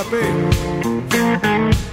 [0.00, 1.89] la P.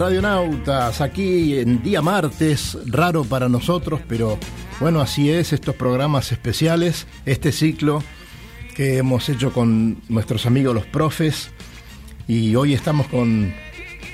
[0.00, 1.02] radionautas.
[1.02, 4.38] Aquí en día martes, raro para nosotros, pero
[4.80, 8.02] bueno, así es, estos programas especiales, este ciclo
[8.74, 11.50] que hemos hecho con nuestros amigos los profes.
[12.26, 13.52] Y hoy estamos con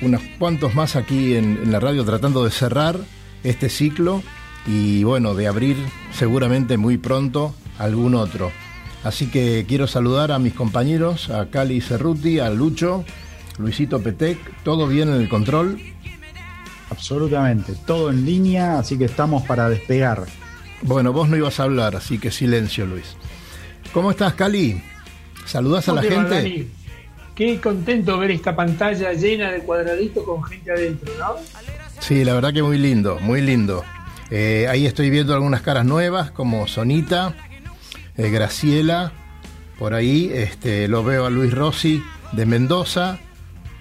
[0.02, 2.98] unos cuantos más aquí en, la radio tratando de cerrar
[3.44, 4.24] este ciclo
[4.66, 5.76] y bueno, de abrir
[6.10, 8.50] seguramente muy pronto algún otro.
[9.04, 13.04] Así que quiero saludar a mis compañeros, a Cali Cerruti, a Lucho,
[13.58, 15.80] Luisito Petec, todo bien en el control.
[16.90, 20.24] Absolutamente, todo en línea, así que estamos para despegar.
[20.82, 23.16] Bueno, vos no ibas a hablar, así que silencio, Luis.
[23.92, 24.82] ¿Cómo estás, Cali?
[25.46, 26.34] ¿Saludás a la ¿Cómo te va, gente?
[26.36, 26.68] Dani?
[27.34, 31.34] Qué contento ver esta pantalla llena de cuadraditos con gente adentro, ¿no?
[32.00, 33.84] Sí, la verdad que muy lindo, muy lindo.
[34.30, 37.34] Eh, ahí estoy viendo algunas caras nuevas, como Sonita,
[38.16, 39.12] eh, Graciela,
[39.78, 43.18] por ahí este, lo veo a Luis Rossi de Mendoza,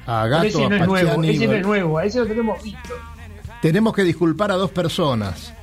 [0.05, 2.93] a Gato, ese no es nuevo, ese no es nuevo, a ese lo tenemos visto.
[3.61, 5.53] Tenemos que disculpar a dos personas.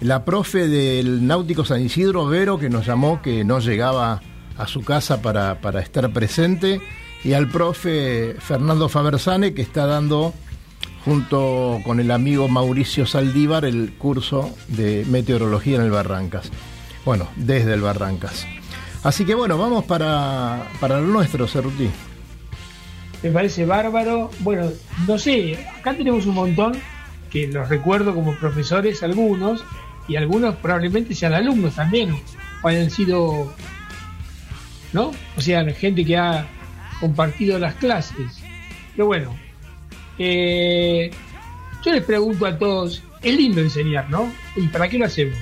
[0.00, 4.20] La profe del Náutico San Isidro, Vero, que nos llamó que no llegaba
[4.56, 6.80] a su casa para, para estar presente,
[7.24, 10.34] y al profe Fernando Fabersane, que está dando,
[11.04, 16.50] junto con el amigo Mauricio Saldívar, el curso de meteorología en el Barrancas.
[17.04, 18.46] Bueno, desde el Barrancas.
[19.04, 21.90] Así que bueno, vamos para, para lo nuestro, Cerruti.
[23.22, 24.30] Me parece bárbaro.
[24.40, 24.70] Bueno,
[25.06, 26.72] no sé, acá tenemos un montón
[27.30, 29.64] que los recuerdo como profesores, algunos,
[30.08, 32.14] y algunos probablemente sean alumnos también,
[32.62, 33.54] o hayan sido,
[34.92, 35.12] ¿no?
[35.36, 36.46] O sea, gente que ha
[37.00, 38.42] compartido las clases.
[38.94, 39.34] Pero bueno,
[40.18, 41.10] eh,
[41.84, 44.30] yo les pregunto a todos, es lindo enseñar, ¿no?
[44.56, 45.38] ¿Y para qué lo hacemos?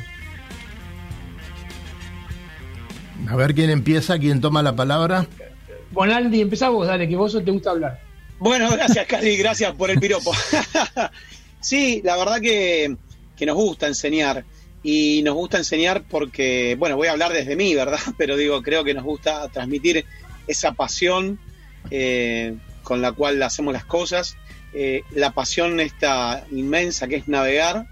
[3.29, 5.27] A ver quién empieza, quién toma la palabra.
[5.93, 8.01] Bonaldi, empezá vos, dale, que vos te gusta hablar.
[8.39, 10.33] Bueno, gracias, Cali, gracias por el piropo.
[11.61, 12.97] sí, la verdad que,
[13.37, 14.45] que nos gusta enseñar.
[14.83, 17.99] Y nos gusta enseñar porque, bueno, voy a hablar desde mí, ¿verdad?
[18.17, 20.07] Pero digo, creo que nos gusta transmitir
[20.47, 21.39] esa pasión
[21.91, 24.37] eh, con la cual hacemos las cosas,
[24.73, 27.87] eh, la pasión esta inmensa que es navegar.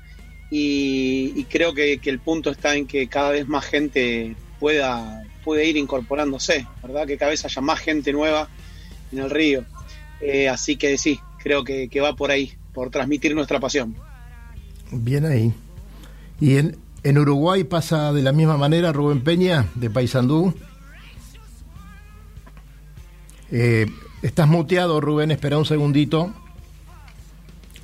[0.50, 5.24] Y, y creo que, que el punto está en que cada vez más gente pueda,
[5.48, 7.06] puede ir incorporándose, ¿verdad?
[7.06, 8.50] Que cada vez haya más gente nueva
[9.10, 9.64] en el río.
[10.20, 13.96] Eh, así que sí, creo que, que va por ahí, por transmitir nuestra pasión.
[14.92, 15.54] Bien ahí.
[16.38, 20.52] ¿Y en, en Uruguay pasa de la misma manera Rubén Peña, de Paysandú?
[23.50, 23.86] Eh,
[24.20, 26.30] estás muteado, Rubén, espera un segundito.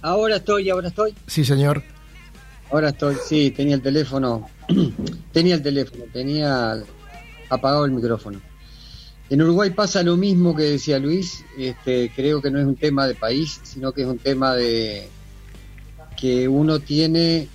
[0.02, 1.82] Ahora estoy, ahora estoy, Sí, señor.
[2.70, 3.16] ahora estoy.
[3.26, 4.46] Sí, tenía el teléfono,
[5.32, 6.76] tenía el teléfono, tenía
[7.54, 8.40] apagado el micrófono.
[9.30, 11.44] En Uruguay pasa lo mismo que decía Luis.
[11.58, 15.08] Este, creo que no es un tema de país, sino que es un tema de
[16.16, 17.48] que uno tiene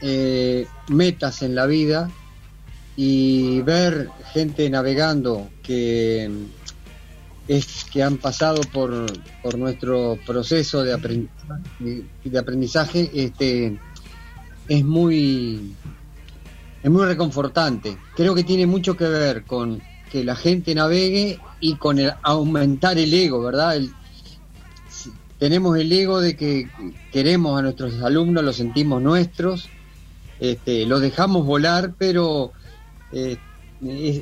[0.00, 2.10] eh, metas en la vida
[2.96, 6.30] y ver gente navegando que
[7.46, 9.06] es que han pasado por,
[9.42, 13.78] por nuestro proceso de aprendizaje, de aprendizaje este,
[14.68, 15.74] es muy
[16.82, 17.96] es muy reconfortante.
[18.14, 22.98] Creo que tiene mucho que ver con que la gente navegue y con el aumentar
[22.98, 23.80] el ego, ¿verdad?
[25.38, 26.68] Tenemos el ego de que
[27.12, 29.68] queremos a nuestros alumnos, los sentimos nuestros,
[30.40, 32.52] este, los dejamos volar, pero
[33.12, 33.36] eh,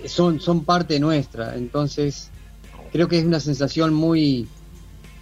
[0.06, 1.56] son, son parte nuestra.
[1.56, 2.30] Entonces,
[2.92, 4.48] creo que es una sensación muy,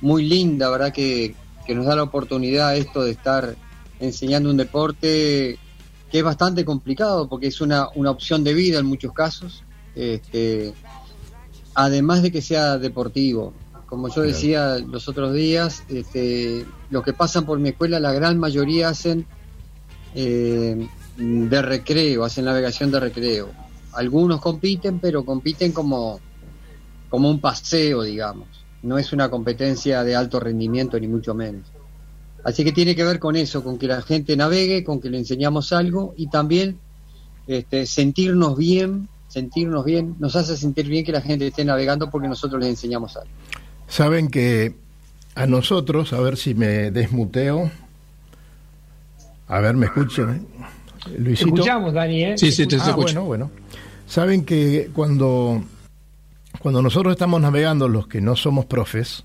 [0.01, 0.93] muy linda, ¿verdad?
[0.93, 1.35] Que,
[1.67, 3.57] que nos da la oportunidad esto de estar
[4.01, 5.59] enseñando un deporte
[6.13, 9.65] que es bastante complicado porque es una, una opción de vida en muchos casos.
[9.95, 10.75] Este,
[11.75, 13.55] además de que sea deportivo.
[13.87, 18.39] Como yo decía los otros días, este, los que pasan por mi escuela, la gran
[18.39, 19.27] mayoría hacen
[20.15, 20.87] eh,
[21.17, 23.49] de recreo, hacen navegación de recreo.
[23.93, 26.21] Algunos compiten, pero compiten como,
[27.09, 28.49] como un paseo, digamos.
[28.83, 31.72] No es una competencia de alto rendimiento, ni mucho menos.
[32.45, 35.19] Así que tiene que ver con eso, con que la gente navegue, con que le
[35.19, 36.79] enseñamos algo y también
[37.47, 42.29] este, sentirnos bien, sentirnos bien, nos hace sentir bien que la gente esté navegando porque
[42.29, 43.29] nosotros les enseñamos algo.
[43.87, 44.75] Saben que
[45.35, 47.71] a nosotros, a ver si me desmuteo.
[49.49, 50.47] A ver, ¿me escuchan?
[51.05, 51.49] Te Luisito.
[51.55, 52.35] escuchamos, Dani, ¿eh?
[52.39, 52.97] Sí, sí, te Ah, escucho.
[52.97, 53.51] bueno, bueno.
[54.07, 55.63] Saben que cuando,
[56.59, 59.25] cuando nosotros estamos navegando, los que no somos profes,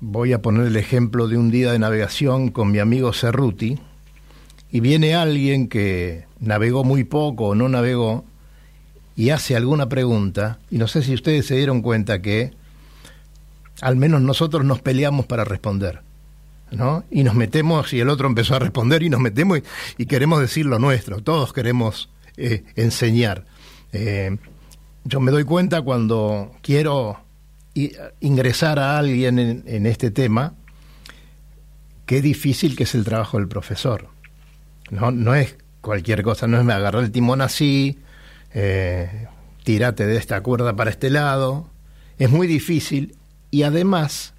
[0.00, 3.78] voy a poner el ejemplo de un día de navegación con mi amigo Cerruti,
[4.70, 8.24] y viene alguien que navegó muy poco o no navegó
[9.16, 12.52] y hace alguna pregunta, y no sé si ustedes se dieron cuenta que
[13.80, 16.02] al menos nosotros nos peleamos para responder.
[16.70, 17.04] ¿no?
[17.10, 19.60] Y nos metemos, y el otro empezó a responder, y nos metemos
[19.96, 21.20] y, queremos decir lo nuestro.
[21.20, 23.44] Todos queremos eh, enseñar.
[23.92, 24.36] Eh,
[25.04, 27.23] yo me doy cuenta cuando quiero
[28.20, 30.54] ingresar a alguien en, este tema,
[32.06, 34.08] qué difícil que es el trabajo del profesor.
[34.90, 37.98] No, no es cualquier cosa, no es me agarrar el timón así,
[38.52, 39.26] eh,
[39.64, 41.70] tírate de esta cuerda para este lado.
[42.18, 43.16] Es muy difícil
[43.50, 44.34] y además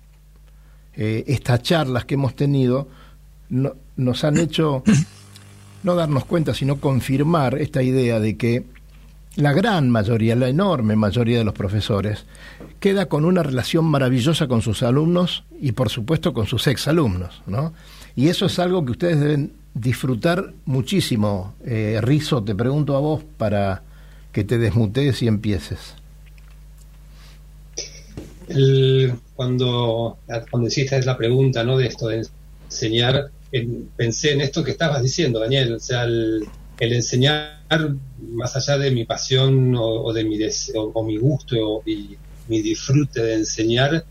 [0.94, 2.88] eh, estas charlas que hemos tenido
[3.50, 4.84] no- nos han hecho
[5.84, 8.64] no darnos cuenta, sino confirmar esta idea de que
[9.36, 12.26] la gran mayoría, la enorme mayoría de los profesores,
[12.80, 17.74] queda con una relación maravillosa con sus alumnos y por supuesto con sus exalumnos, ¿no?
[18.16, 21.54] Y eso es algo que ustedes deben disfrutar muchísimo.
[21.66, 23.84] Eh, Rizo, te pregunto a vos para
[24.32, 25.96] que te desmutees y empieces.
[29.36, 30.18] Cuando,
[30.52, 31.78] cuando hiciste la pregunta ¿no?
[31.78, 32.26] de esto de
[32.70, 36.46] enseñar, en- pensé en esto que estabas diciendo, Daniel, o sea, el,
[36.80, 37.60] el enseñar
[38.32, 42.16] más allá de mi pasión o, o de mi deseo, o mi gusto o- y
[42.48, 44.06] mi disfrute de enseñar,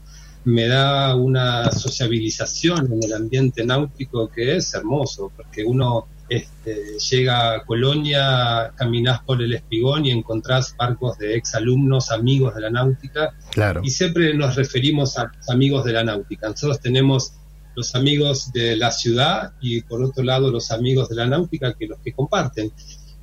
[0.45, 7.55] me da una sociabilización en el ambiente náutico que es hermoso, porque uno este, llega
[7.55, 13.35] a Colonia, caminás por el espigón y encontrás barcos de exalumnos, amigos de la náutica,
[13.53, 13.83] Claro.
[13.85, 16.49] y siempre nos referimos a los amigos de la náutica.
[16.49, 17.35] Nosotros tenemos
[17.75, 21.87] los amigos de la ciudad y por otro lado los amigos de la náutica que
[21.87, 22.73] los que comparten.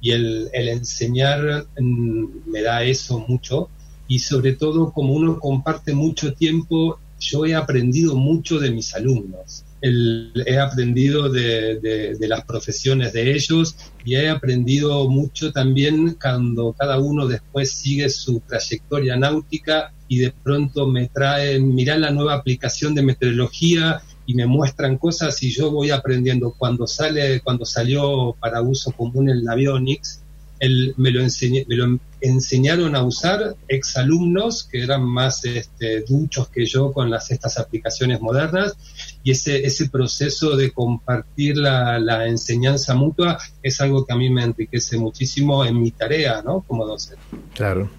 [0.02, 3.70] Y el, enseñar mm, me da eso mucho
[4.08, 9.64] y sobre todo como uno comparte mucho tiempo, yo he aprendido mucho de mis alumnos.
[9.82, 17.28] He aprendido de, las profesiones de ellos y he aprendido mucho también cuando cada uno
[17.28, 23.02] después sigue su trayectoria náutica y de pronto me traen, mirá la nueva aplicación de
[23.02, 26.54] meteorología y me muestran cosas y yo voy aprendiendo.
[26.58, 30.22] Cuando sale, cuando salió para uso común el Navionics,
[30.60, 36.50] el- me, lo enseñé- me lo enseñaron a usar exalumnos que eran más este, duchos
[36.50, 38.76] que yo con las, estas aplicaciones modernas
[39.24, 44.30] y ese, ese proceso de compartir la, la enseñanza mutua es algo que a mí
[44.30, 46.62] me enriquece muchísimo en mi tarea ¿no?
[46.62, 47.24] como docente.
[47.56, 47.90] Claro.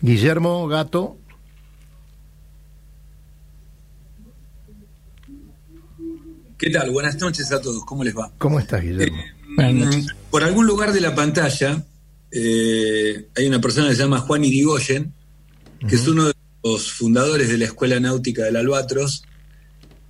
[0.00, 1.16] Guillermo Gato,
[6.58, 6.90] ¿Qué tal?
[6.90, 7.84] Buenas noches a todos.
[7.84, 8.32] ¿Cómo les va?
[8.36, 9.22] ¿cómo estás, Guillermo?
[9.56, 11.84] Mm, Por algún lugar de la pantalla
[12.32, 15.14] eh, hay una persona que se llama Juan Irigoyen,
[15.88, 16.34] que es uno de
[16.64, 19.22] los fundadores de la Escuela Náutica del Albatros,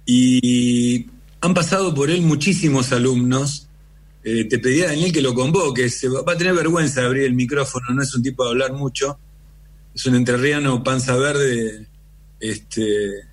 [0.07, 1.07] y
[1.43, 3.69] han pasado por él muchísimos alumnos.
[4.25, 7.07] Eh, te pedí a Daniel que lo convoque, se va, va a tener vergüenza de
[7.07, 9.19] abrir el micrófono, no es un tipo de hablar mucho,
[9.95, 11.87] es un entrerriano panza verde,
[12.41, 13.29] este,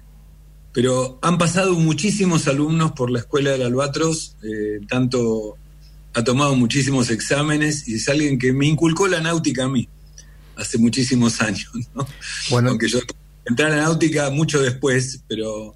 [0.76, 5.56] pero han pasado muchísimos alumnos por la Escuela del Albatros, eh, tanto
[6.14, 9.88] ha tomado muchísimos exámenes y es alguien que me inculcó la náutica a mí
[10.58, 11.70] hace muchísimos años.
[11.96, 12.06] ¿no?
[12.52, 13.00] Bueno, Aunque yo
[13.46, 15.74] entré a la náutica mucho después, pero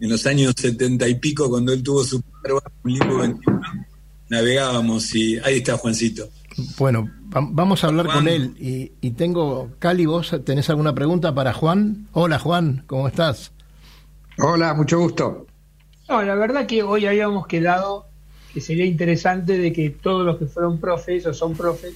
[0.00, 2.16] en los años setenta y pico, cuando él tuvo su
[2.84, 3.60] un Limbo 21,
[4.28, 6.28] navegábamos y ahí está Juancito.
[6.78, 8.18] bueno, va- vamos a hablar Juan.
[8.18, 8.54] con él.
[8.58, 12.08] Y, y tengo, Cali, ¿vos tenés alguna pregunta para Juan?
[12.12, 13.51] Hola, Juan, ¿cómo estás?
[14.44, 15.46] Hola, mucho gusto.
[16.08, 18.06] No, la verdad que hoy habíamos quedado
[18.52, 21.94] que sería interesante de que todos los que fueron profes o son profes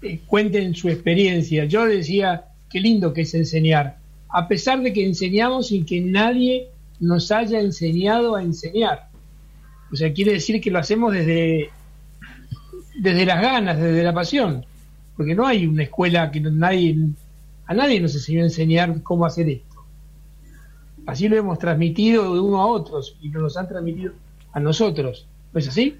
[0.00, 1.66] eh, cuenten su experiencia.
[1.66, 3.98] Yo decía, qué lindo que es enseñar,
[4.30, 9.10] a pesar de que enseñamos sin que nadie nos haya enseñado a enseñar.
[9.92, 11.68] O sea, quiere decir que lo hacemos desde,
[12.98, 14.64] desde las ganas, desde la pasión,
[15.18, 16.96] porque no hay una escuela que nadie,
[17.66, 19.73] a nadie nos enseñó a enseñar cómo hacer esto.
[21.06, 24.12] Así lo hemos transmitido de uno a otros y nos los han transmitido
[24.52, 25.26] a nosotros.
[25.52, 25.98] ¿No es así?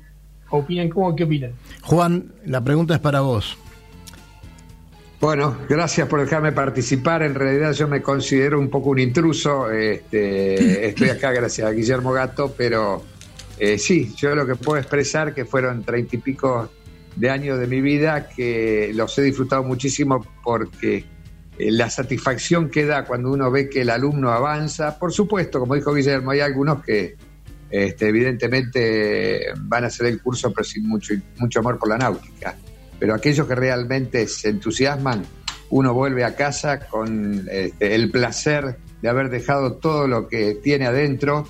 [0.51, 1.15] ¿O opinan cómo?
[1.15, 1.53] ¿Qué opinan?
[1.83, 3.57] Juan, la pregunta es para vos.
[5.21, 7.23] Bueno, gracias por dejarme participar.
[7.23, 9.71] En realidad yo me considero un poco un intruso.
[9.71, 13.03] Este, estoy acá gracias a Guillermo Gato, pero
[13.59, 16.69] eh, sí, yo lo que puedo expresar que fueron treinta y pico
[17.17, 21.05] de años de mi vida que los he disfrutado muchísimo porque
[21.59, 25.95] la satisfacción que da cuando uno ve que el alumno avanza, por supuesto, como dijo
[25.95, 27.17] Guillermo, hay algunos que
[27.71, 32.57] este, evidentemente van a hacer el curso pero sin mucho, mucho amor por la náutica,
[32.99, 35.25] pero aquellos que realmente se entusiasman,
[35.71, 40.87] uno vuelve a casa con este, el placer de haber dejado todo lo que tiene
[40.87, 41.49] adentro.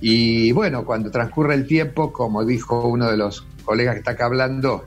[0.00, 4.26] Y bueno, cuando transcurre el tiempo, como dijo uno de los colegas que está acá
[4.26, 4.84] hablando,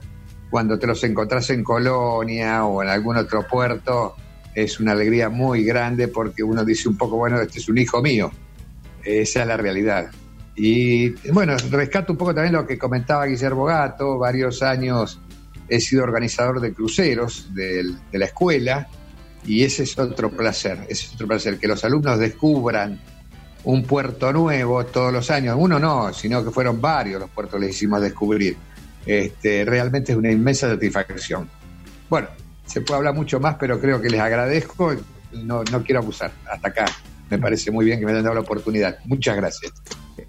[0.50, 4.16] cuando te los encontrás en Colonia o en algún otro puerto,
[4.62, 8.02] es una alegría muy grande porque uno dice un poco, bueno, este es un hijo
[8.02, 8.30] mío.
[9.04, 10.10] Esa es la realidad.
[10.56, 15.20] Y bueno, rescato un poco también lo que comentaba Guillermo Gato, varios años
[15.68, 18.88] he sido organizador de cruceros de, la escuela
[19.46, 23.00] y ese es otro placer, ese es otro placer, que los alumnos descubran
[23.64, 25.56] un puerto nuevo todos los años.
[25.58, 28.56] Uno no, sino que fueron varios los puertos que les hicimos descubrir.
[29.06, 31.48] Este, realmente es una inmensa satisfacción.
[32.10, 32.28] Bueno,
[32.68, 34.94] se puede hablar mucho más, pero creo que les agradezco.
[35.32, 36.30] No, no quiero abusar.
[36.50, 36.84] Hasta acá.
[37.30, 38.98] Me parece muy bien que me hayan dado la oportunidad.
[39.04, 39.72] Muchas gracias.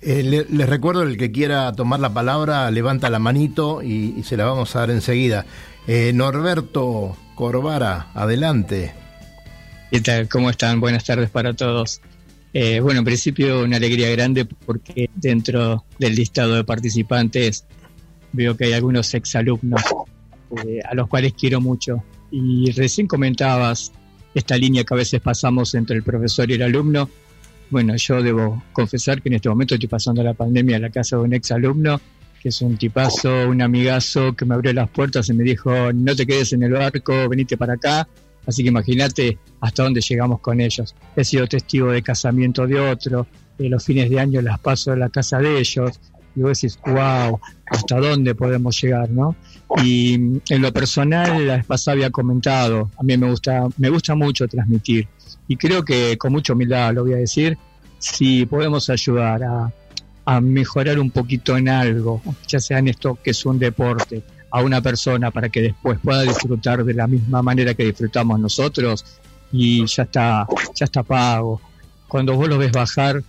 [0.01, 4.23] Eh, le- les recuerdo, el que quiera tomar la palabra, levanta la manito y, y
[4.23, 5.45] se la vamos a dar enseguida.
[5.87, 8.93] Eh, Norberto Corvara, adelante.
[9.91, 10.27] ¿Qué tal?
[10.27, 10.79] ¿Cómo están?
[10.81, 12.01] Buenas tardes para todos.
[12.53, 17.63] Eh, bueno, en principio una alegría grande porque dentro del listado de participantes
[18.33, 19.81] veo que hay algunos exalumnos
[20.65, 22.03] eh, a los cuales quiero mucho.
[22.31, 23.91] Y recién comentabas
[24.33, 27.09] esta línea que a veces pasamos entre el profesor y el alumno.
[27.69, 31.17] Bueno, yo debo confesar que en este momento estoy pasando la pandemia en la casa
[31.17, 31.99] de un exalumno,
[32.41, 36.15] que es un tipazo, un amigazo que me abrió las puertas y me dijo, no
[36.15, 38.07] te quedes en el barco, venite para acá.
[38.45, 40.95] Así que imagínate hasta dónde llegamos con ellos.
[41.15, 44.99] He sido testigo de casamiento de otro, de los fines de año las paso en
[44.99, 45.99] la casa de ellos.
[46.35, 49.35] Y vos decís, wow, hasta dónde podemos llegar, ¿no?
[49.83, 53.89] Y mm, en lo personal, la vez pasada había comentado, a mí me gusta, me
[53.89, 55.07] gusta mucho transmitir.
[55.47, 57.57] Y creo que con mucha humildad lo voy a decir,
[57.97, 59.73] si podemos ayudar a,
[60.25, 64.61] a mejorar un poquito en algo, ya sea en esto que es un deporte, a
[64.61, 69.05] una persona para que después pueda disfrutar de la misma manera que disfrutamos nosotros
[69.51, 71.61] y ya está, ya está pago.
[72.07, 73.23] Cuando vos lo ves bajar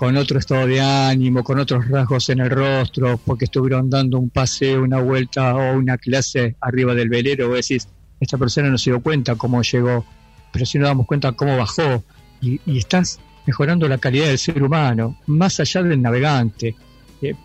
[0.00, 4.30] con otro estado de ánimo, con otros rasgos en el rostro, porque estuvieron dando un
[4.30, 7.86] paseo, una vuelta o una clase arriba del velero, vos decís,
[8.18, 10.06] esta persona no se dio cuenta cómo llegó,
[10.54, 12.02] pero sí nos damos cuenta cómo bajó
[12.40, 16.74] y, y estás mejorando la calidad del ser humano, más allá del navegante.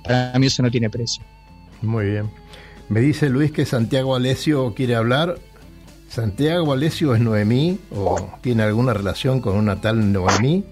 [0.02, 1.26] Para mí eso no tiene precio.
[1.82, 2.32] Muy bien.
[2.88, 5.40] Me dice Luis que Santiago Alesio quiere hablar.
[6.08, 10.64] ¿Santiago Alesio es Noemí o tiene alguna relación con una tal Noemí?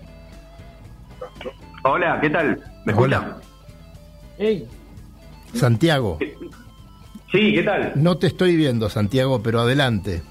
[1.83, 2.59] Hola, ¿qué tal?
[2.85, 3.37] ¿Me escucha?
[4.37, 4.67] Ey,
[5.53, 6.17] Santiago,
[7.31, 7.91] Sí, ¿qué tal?
[7.95, 10.21] no te estoy viendo, Santiago, pero adelante.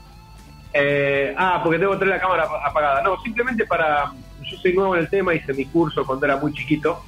[0.73, 3.02] Eh, ah, porque tengo que tener la cámara ap- apagada.
[3.02, 4.12] No, simplemente para...
[4.42, 7.02] Yo soy nuevo en el tema, hice mi curso cuando era muy chiquito.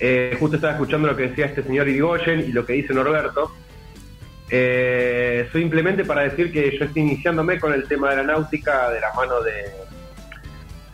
[0.00, 3.52] Eh, justo estaba escuchando lo que decía este señor Irigoyen y lo que dice Norberto.
[4.50, 9.00] Eh, simplemente para decir que yo estoy iniciándome con el tema de la náutica de
[9.00, 9.52] la mano de,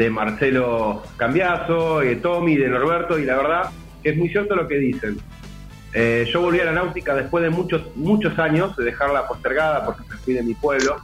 [0.00, 3.70] de Marcelo Cambiazo, de Tommy, de Norberto, y la verdad
[4.02, 5.18] que es muy cierto lo que dicen.
[5.92, 10.02] Eh, yo volví a la náutica después de muchos muchos años de dejarla postergada porque
[10.08, 10.96] me fui de mi pueblo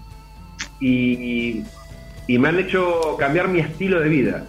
[0.80, 1.62] y,
[2.26, 4.44] y me han hecho cambiar mi estilo de vida.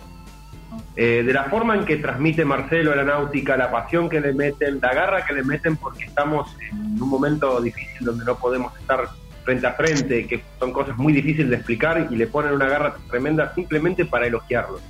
[0.95, 4.79] Eh, de la forma en que transmite Marcelo la náutica, la pasión que le meten,
[4.81, 9.09] la garra que le meten porque estamos en un momento difícil donde no podemos estar
[9.47, 12.95] frente a frente, que son cosas muy difíciles de explicar y le ponen una garra
[13.09, 14.81] tremenda simplemente para elogiarlo.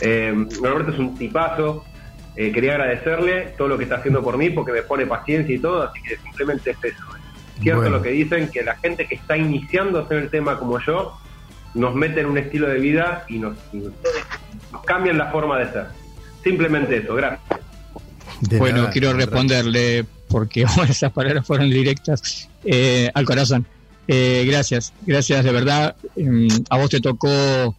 [0.00, 1.84] Eh, Norberto es un tipazo,
[2.34, 5.60] eh, quería agradecerle todo lo que está haciendo por mí porque me pone paciencia y
[5.60, 7.04] todo, así que simplemente es eso.
[7.56, 7.96] Es cierto Bueno.
[7.98, 11.16] lo que dicen, que la gente que está iniciándose en el tema como yo,
[11.74, 13.92] nos mete en un estilo de vida y nos, y nos-
[14.72, 15.86] nos cambian la forma de ser.
[16.42, 17.60] Simplemente eso, gracias.
[18.40, 23.66] De bueno, nada, quiero responderle, porque esas palabras fueron directas eh, al corazón.
[24.06, 25.96] Eh, gracias, gracias de verdad.
[26.16, 27.74] Mm, a vos te tocó,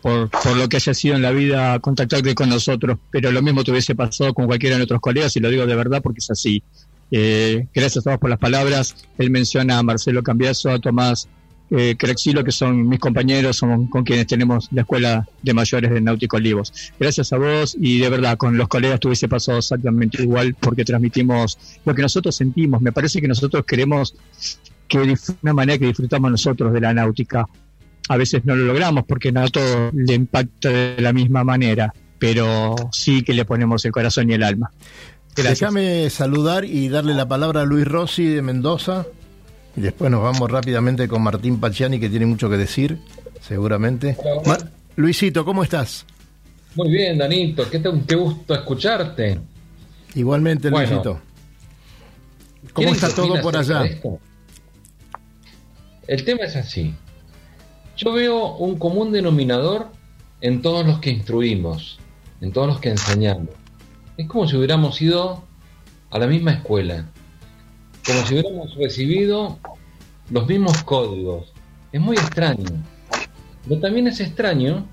[0.00, 3.62] por, por lo que haya sido en la vida, contactarte con nosotros, pero lo mismo
[3.62, 6.30] te hubiese pasado con cualquiera de nuestros colegas, y lo digo de verdad porque es
[6.30, 6.62] así.
[7.10, 8.96] Eh, gracias a todos por las palabras.
[9.18, 11.28] Él menciona a Marcelo Cambiaso, a Tomás
[11.70, 16.00] eh, Crexilo, que son mis compañeros, son con quienes tenemos la Escuela de Mayores de
[16.00, 16.72] Náutico Olivos.
[16.98, 20.84] Gracias a vos y de verdad, con los colegas te hubiese pasado exactamente igual porque
[20.84, 22.80] transmitimos lo que nosotros sentimos.
[22.80, 24.14] Me parece que nosotros queremos
[24.88, 27.46] que dif- una manera que disfrutamos nosotros de la náutica.
[28.08, 31.92] A veces no lo logramos porque no a todo le impacta de la misma manera,
[32.20, 34.70] pero sí que le ponemos el corazón y el alma.
[35.34, 39.06] Déjame saludar y darle la palabra a Luis Rossi de Mendoza.
[39.76, 42.98] Y después nos vamos rápidamente con Martín Pachiani, que tiene mucho que decir,
[43.40, 44.16] seguramente.
[44.96, 46.06] Luisito, ¿cómo estás?
[46.74, 49.38] Muy bien, Danito, qué, te- qué gusto escucharte.
[50.14, 50.88] Igualmente, Bueno.
[50.88, 51.20] Luisito.
[52.72, 53.84] ¿Cómo ¿Quieren está todo por allá?
[53.84, 54.18] esto?
[56.06, 56.94] El tema es así.
[57.96, 59.88] Yo veo un común denominador
[60.40, 61.98] en todos los que instruimos,
[62.40, 63.48] en todos los que enseñamos.
[64.16, 65.44] Es como si hubiéramos ido
[66.10, 67.06] a la misma escuela,
[68.06, 69.58] como si hubiéramos recibido
[70.30, 71.52] los mismos códigos.
[71.92, 72.64] Es muy extraño.
[73.68, 74.86] Pero también es extraño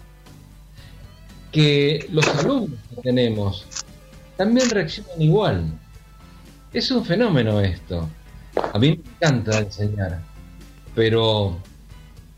[1.52, 3.66] que los alumnos que tenemos
[4.36, 5.80] también reaccionan igual.
[6.74, 8.10] Es un fenómeno esto.
[8.56, 10.22] A mí me encanta enseñar,
[10.96, 11.58] pero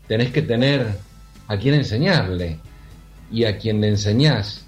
[0.06, 0.98] tenés que tener
[1.48, 2.58] a quien enseñarle
[3.30, 4.66] y a quien le enseñás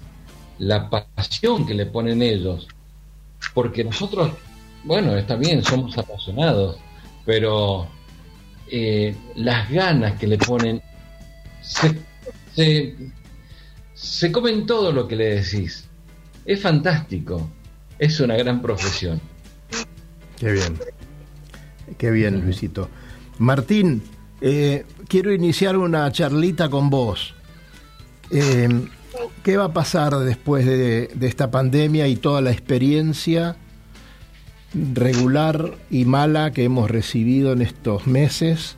[0.57, 2.67] la pasión que le ponen ellos.
[3.53, 4.31] Porque nosotros,
[4.83, 6.77] bueno, está bien, somos apasionados,
[7.25, 7.87] pero
[8.71, 10.81] eh, las ganas que le ponen
[11.61, 12.95] se,
[13.93, 15.85] se, comen todo lo que le decís.
[16.45, 17.49] Es fantástico,
[17.97, 19.19] es una gran profesión.
[20.37, 20.77] Qué bien.
[21.97, 22.89] Qué bien, Luisito.
[23.39, 24.03] Martín,
[24.41, 27.35] eh, quiero iniciar una charlita con vos.
[28.31, 28.69] Eh,
[29.43, 33.57] ¿Qué va a pasar después de, de esta pandemia y toda la experiencia
[34.73, 38.77] regular y mala que hemos recibido en estos meses?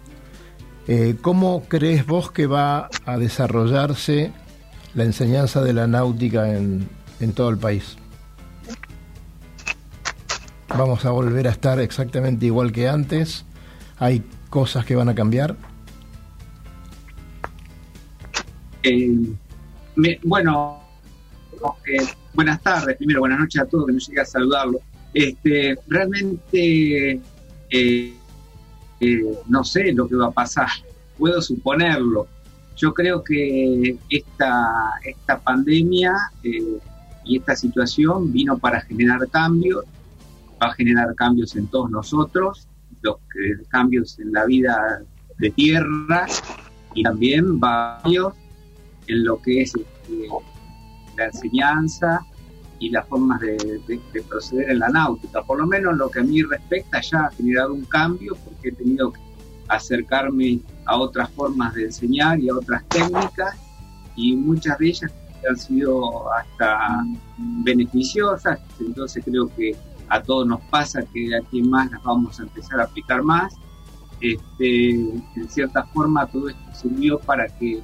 [0.87, 4.31] Eh, ¿Cómo crees vos que va a desarrollarse
[4.93, 6.87] la enseñanza de la náutica en,
[7.19, 7.97] en todo el país?
[10.69, 13.45] ¿Vamos a volver a estar exactamente igual que antes?
[13.99, 15.55] ¿Hay cosas que van a cambiar?
[18.83, 19.11] Eh,
[20.23, 20.81] bueno,
[21.85, 24.79] eh, buenas tardes, primero buenas noches a todos, que no llegué a saludarlo.
[25.13, 27.19] Este, realmente
[27.69, 28.13] eh,
[28.99, 30.69] eh, no sé lo que va a pasar,
[31.17, 32.27] puedo suponerlo.
[32.77, 36.77] Yo creo que esta, esta pandemia eh,
[37.25, 39.85] y esta situación vino para generar cambios,
[40.61, 42.67] va a generar cambios en todos nosotros,
[43.01, 43.17] los
[43.69, 45.01] cambios en la vida
[45.37, 46.27] de tierra
[46.93, 48.33] y también cambios
[49.07, 50.27] en lo que es este,
[51.17, 52.25] la enseñanza
[52.81, 53.55] y las formas de,
[53.87, 55.41] de- de proceder en la náutica.
[55.43, 58.69] Por lo menos en lo que a mí respecta ya ha generado un cambio porque
[58.69, 59.21] he tenido que
[59.69, 63.55] acercarme a otras formas de enseñar y a otras técnicas
[64.15, 65.11] y muchas de ellas
[65.49, 67.03] han sido hasta
[67.63, 69.75] beneficiosas, entonces creo que
[70.09, 73.53] a todos nos pasa que aquí más las vamos a empezar a aplicar más.
[74.19, 77.81] Este, en cierta forma todo esto sirvió para que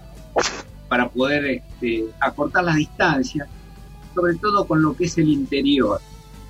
[0.87, 3.47] para poder este, acortar las distancias,
[4.17, 5.99] sobre todo con lo que es el interior.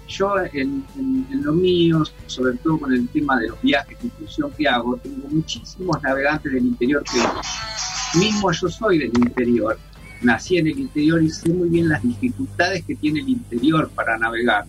[0.08, 4.06] Yo en, en- en lo mío, sobre todo con el tema de los viajes de
[4.08, 9.78] inclusión que hago, tengo muchísimos navegantes del interior que mismo yo soy del interior,
[10.22, 14.18] nací en el interior y sé muy bien las dificultades que tiene el interior para
[14.18, 14.66] navegar.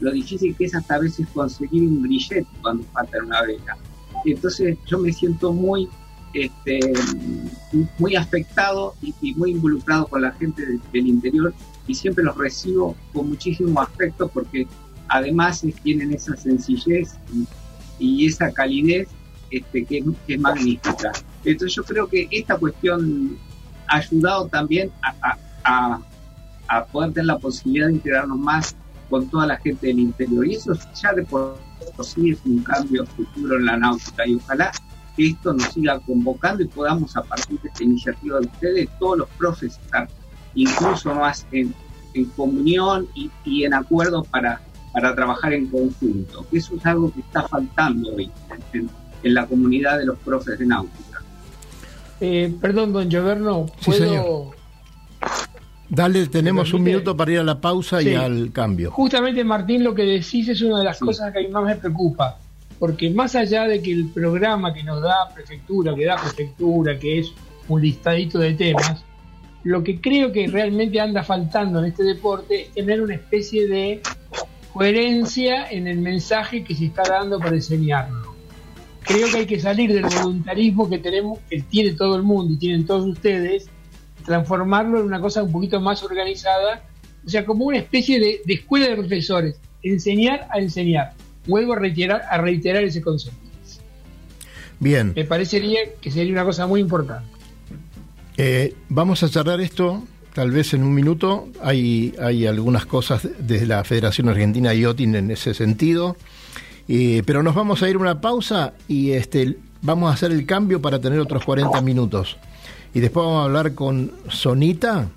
[0.00, 3.76] Lo difícil que es hasta a veces conseguir un grillete cuando falta una vela.
[4.24, 5.88] Entonces yo me siento muy
[6.32, 6.78] este,
[7.98, 11.52] muy afectado y, y muy involucrado con la gente de- del interior
[11.90, 14.66] y siempre los recibo con muchísimo afecto porque
[15.08, 17.14] además eh, tienen esa sencillez
[17.98, 19.08] y, esa calidez
[19.50, 21.10] este, que, es- magnífica.
[21.44, 23.36] Entonces yo creo que esta cuestión
[23.88, 26.00] ha ayudado también a, a-
[26.68, 28.76] a- poder tener la posibilidad de integrarnos más
[29.08, 30.46] con toda la gente del interior.
[30.46, 30.72] Y eso
[31.02, 31.58] ya de por
[32.04, 34.70] sí es un cambio futuro en la náutica y ojalá
[35.16, 39.18] que esto nos siga convocando y podamos a partir de esta iniciativa de ustedes, todos
[39.18, 39.80] los profes
[40.54, 41.74] incluso más en,
[42.14, 44.60] en comunión y, y en acuerdo para,
[44.92, 46.46] para trabajar en conjunto.
[46.50, 48.30] que Eso es algo que está faltando hoy
[48.72, 48.90] en,
[49.22, 51.22] en la comunidad de los profes de náutica.
[52.20, 54.04] Eh, perdón, don Gioverno, Sí, ¿puedo...?
[54.04, 54.56] señor.
[55.88, 58.10] Dale, tenemos un minuto para ir a la pausa Sí.
[58.10, 58.92] y al cambio.
[58.92, 61.74] Justamente, Martín, lo que decís es una de las cosas que a mí más me
[61.76, 62.38] preocupa.
[62.78, 67.18] Porque más allá de que el programa que nos da prefectura, que da prefectura, que
[67.18, 67.32] es
[67.68, 69.02] un listadito de temas,
[69.64, 74.00] lo que creo que realmente anda faltando en este deporte es tener una especie de
[74.72, 78.34] coherencia en el mensaje que se está dando para enseñarlo.
[79.02, 82.56] Creo que hay que salir del voluntarismo que tenemos, que tiene todo el mundo y
[82.56, 83.68] tienen todos ustedes,
[84.24, 86.84] transformarlo en una cosa un poquito más organizada,
[87.24, 91.14] o sea, como una especie de, de escuela de profesores, enseñar a enseñar.
[91.46, 93.38] Vuelvo a reiterar, a reiterar ese concepto.
[94.78, 95.12] Bien.
[95.14, 97.39] Me parecería que sería una cosa muy importante.
[98.42, 101.48] Eh, vamos a cerrar esto, tal vez en un minuto.
[101.62, 106.16] Hay, hay algunas cosas desde la Federación Argentina de Yachting en ese sentido.
[106.88, 110.80] Eh, pero nos vamos a ir una pausa y este, vamos a hacer el cambio
[110.80, 112.38] para tener otros 40 minutos.
[112.94, 115.10] Y después vamos a hablar con Sonita.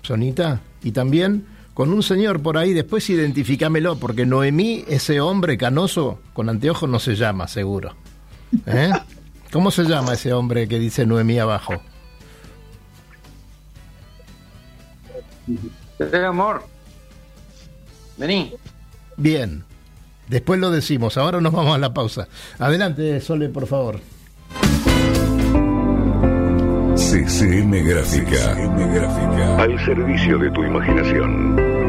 [0.00, 0.60] Sonita.
[0.84, 2.72] Y también con un señor por ahí.
[2.74, 7.96] Después identificámelo, porque Noemí, ese hombre canoso con anteojos, no se llama, seguro.
[8.66, 8.92] ¿Eh?
[9.50, 11.82] ¿Cómo se llama ese hombre que dice Noemí abajo?
[15.98, 16.62] Eh, amor.
[18.16, 18.52] Vení.
[19.16, 19.64] Bien.
[20.28, 21.16] Después lo decimos.
[21.16, 22.28] Ahora nos vamos a la pausa.
[22.58, 24.00] Adelante, Sole, por favor.
[26.96, 28.52] CCM Gráfica.
[29.58, 31.83] Al servicio de tu imaginación.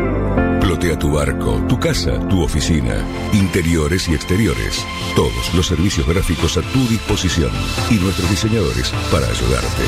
[0.85, 4.85] Plotea tu barco, tu casa, tu oficina, interiores y exteriores.
[5.15, 7.49] Todos los servicios gráficos a tu disposición
[7.89, 9.81] y nuestros diseñadores para ayudarte.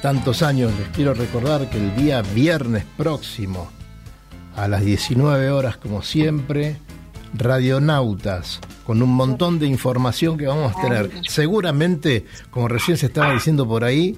[0.00, 3.70] tantos años, les quiero recordar que el día viernes próximo,
[4.56, 6.78] a las 19 horas, como siempre,
[7.34, 11.10] Radionautas, con un montón de información que vamos a tener.
[11.28, 14.16] Seguramente, como recién se estaba diciendo por ahí,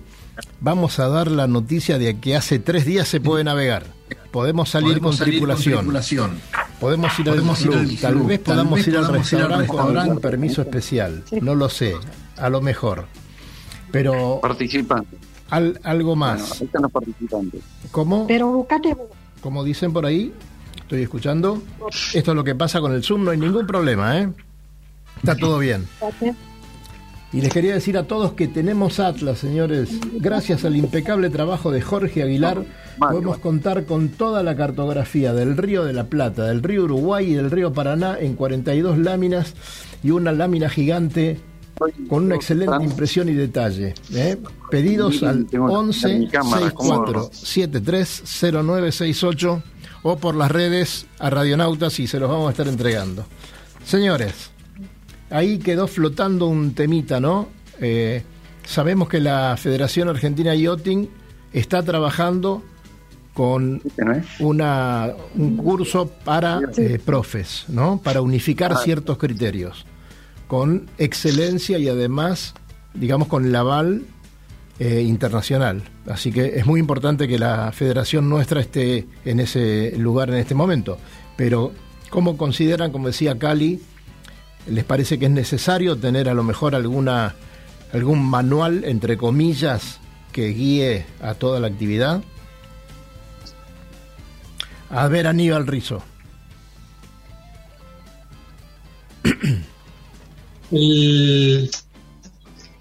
[0.60, 3.82] vamos a dar la noticia de que hace tres días se puede navegar.
[4.30, 6.40] Podemos salir, Podemos con, salir con tripulación.
[6.78, 7.80] Podemos ir Podemos al ir club.
[7.80, 8.26] al Tal club.
[8.28, 11.24] vez Tal podamos vez ir al podamos ir al restaurante con algún permiso especial.
[11.40, 11.96] No lo sé.
[12.38, 13.06] A lo mejor.
[13.90, 15.18] Pero Participantes.
[15.50, 16.60] al- algo Bueno, más.
[16.60, 17.60] ahí están los participantes.
[17.90, 18.26] ¿Cómo?
[18.26, 18.96] Pero buscate
[19.42, 20.32] Como dicen por ahí,
[20.76, 21.60] estoy escuchando.
[22.14, 24.28] Esto es lo que pasa con el Zoom, no hay ningún problema, ¿eh?
[25.16, 25.86] Está todo bien.
[27.32, 29.88] Y les quería decir a todos que tenemos Atlas, señores.
[30.20, 32.64] Gracias al impecable trabajo de Jorge Aguilar,
[32.98, 37.34] podemos contar con toda la cartografía del río de la Plata, del río Uruguay y
[37.34, 39.54] del río Paraná en 42 láminas
[40.04, 41.40] y una lámina gigante
[42.08, 43.94] con una excelente impresión y detalle.
[44.14, 44.36] ¿eh?
[44.70, 47.06] Pedidos al Tengo que 11 quitar mi cámara, ¿cómo?
[47.06, 49.62] 64 730968
[50.02, 53.24] o por las redes a Radionautas y se los vamos a estar entregando.
[53.84, 54.50] Señores,
[55.30, 57.48] ahí quedó flotando un temita, ¿no?
[57.80, 58.22] Eh,
[58.64, 61.08] sabemos que la Federación Argentina Yachting
[61.52, 62.62] está trabajando
[63.34, 63.80] con
[64.40, 68.00] una, un curso para eh, profes, ¿no?
[68.02, 69.86] Para unificar ciertos criterios,
[70.52, 72.52] con excelencia y además,
[72.92, 74.02] digamos, con el aval
[74.78, 75.82] eh, internacional.
[76.06, 80.54] Así que es muy importante que la federación nuestra esté en ese lugar en este
[80.54, 80.98] momento.
[81.38, 81.72] Pero,
[82.10, 83.80] ¿cómo consideran, como decía Cali,
[84.66, 87.34] les parece que es necesario tener a lo mejor alguna
[87.94, 90.00] algún manual, entre comillas,
[90.32, 92.22] que guíe a toda la actividad?
[94.90, 96.02] A ver, Aníbal Rizo.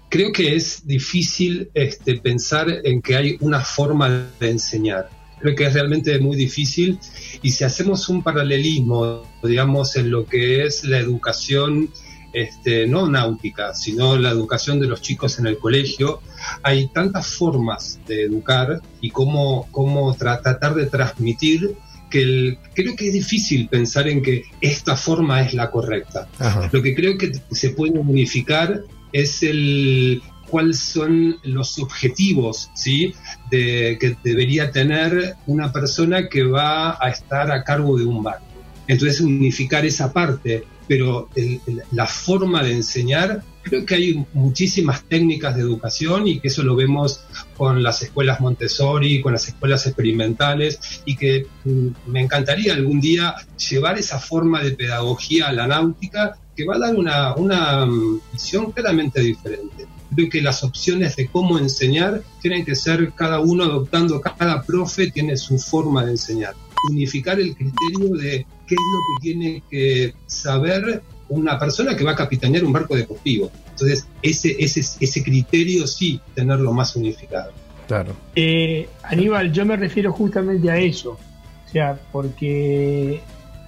[0.08, 5.08] Creo que es difícil este, pensar en que hay una forma de enseñar.
[5.40, 6.98] Creo que es realmente muy difícil
[7.42, 11.90] y si hacemos un paralelismo, digamos, en lo que es la educación,
[12.32, 16.20] este, no náutica, sino la educación de los chicos en el colegio,
[16.62, 21.74] hay tantas formas de educar y cómo, cómo tra- tratar de transmitir
[22.12, 26.28] que el- creo que es difícil pensar en que esta forma es la correcta.
[26.70, 33.14] Lo que creo que se puede unificar es el cuáles son los objetivos ¿sí?
[33.50, 38.44] de, que debería tener una persona que va a estar a cargo de un barco.
[38.86, 45.04] Entonces unificar esa parte, pero el- el- la forma de enseñar Creo que hay muchísimas
[45.04, 47.24] técnicas de educación y que eso lo vemos
[47.56, 53.34] con las escuelas Montessori, con las escuelas experimentales y que mm, me encantaría algún día
[53.70, 58.20] llevar esa forma de pedagogía a la náutica que va a dar una, una mm,
[58.32, 59.86] visión claramente diferente.
[60.14, 65.10] Creo que las opciones de cómo enseñar tienen que ser cada uno adoptando, cada profe
[65.10, 66.54] tiene su forma de enseñar.
[66.90, 72.12] Unificar el criterio de qué es lo que tiene que saber una persona que va
[72.12, 73.50] a capitanear un barco deportivo.
[73.70, 77.52] Entonces, ese, ese, ese criterio sí, tenerlo más unificado.
[77.86, 78.14] Claro.
[78.36, 81.18] Eh, Aníbal, yo me refiero justamente a eso.
[81.66, 83.20] O sea, porque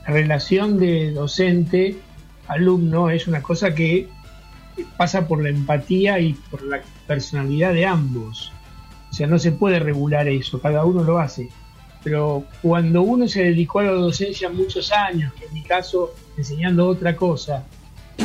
[0.06, 4.08] la relación de docente-alumno es una cosa que
[4.96, 8.52] pasa por la empatía y por la personalidad de ambos.
[9.10, 11.48] O sea, no se puede regular eso, cada uno lo hace.
[12.04, 16.86] Pero cuando uno se dedicó a la docencia muchos años, que en mi caso enseñando
[16.86, 17.64] otra cosa,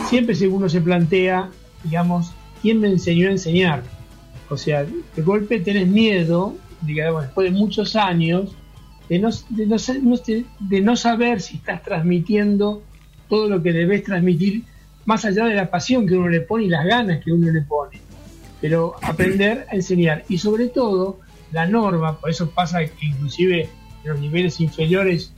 [0.09, 1.49] siempre uno se plantea,
[1.83, 3.83] digamos, ¿quién me enseñó a enseñar?
[4.49, 8.51] O sea, de golpe tenés miedo, digamos, después de muchos años,
[9.07, 9.77] de no, de no,
[10.59, 12.83] de no saber si estás transmitiendo
[13.29, 14.63] todo lo que debes transmitir,
[15.05, 17.61] más allá de la pasión que uno le pone y las ganas que uno le
[17.61, 18.01] pone.
[18.59, 20.25] Pero aprender a enseñar.
[20.27, 21.19] Y sobre todo,
[21.51, 23.69] la norma, por eso pasa que inclusive
[24.03, 25.33] en los niveles inferiores,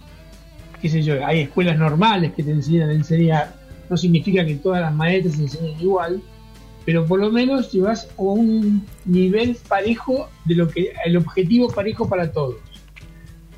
[0.81, 3.55] qué sé yo, hay escuelas normales que te enseñan a enseñar,
[3.89, 6.21] no significa que todas las maestras enseñen igual,
[6.85, 12.09] pero por lo menos llevas a un nivel parejo de lo que el objetivo parejo
[12.09, 12.57] para todos.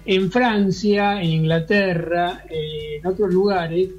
[0.05, 3.89] En Francia, en Inglaterra, eh, en otros lugares,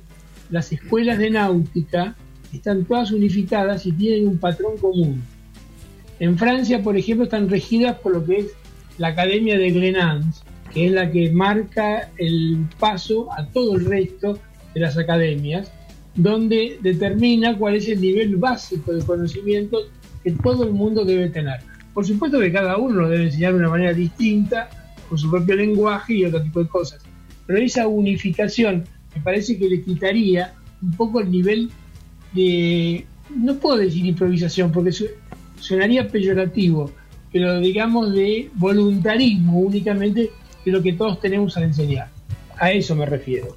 [0.50, 2.14] las escuelas de náutica
[2.52, 5.22] están todas unificadas y tienen un patrón común.
[6.20, 8.46] En Francia, por ejemplo, están regidas por lo que es
[8.98, 14.38] la Academia de Grenans, que es la que marca el paso a todo el resto
[14.74, 15.72] de las academias,
[16.14, 19.79] donde determina cuál es el nivel básico de conocimiento
[20.22, 21.61] que todo el mundo debe tener.
[21.92, 24.68] Por supuesto que cada uno lo debe enseñar de una manera distinta,
[25.09, 27.03] con su propio lenguaje y otro tipo de cosas.
[27.46, 31.70] Pero esa unificación me parece que le quitaría un poco el nivel
[32.33, 34.92] de, no puedo decir improvisación, porque
[35.64, 36.90] sonaría peyorativo,
[37.33, 40.31] pero digamos de voluntarismo únicamente
[40.64, 42.09] de lo que todos tenemos al enseñar.
[42.59, 43.57] A eso me refiero.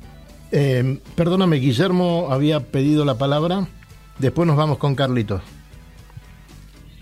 [0.52, 3.67] Eh, perdóname, Guillermo había pedido la palabra.
[4.17, 5.41] Después nos vamos con Carlitos.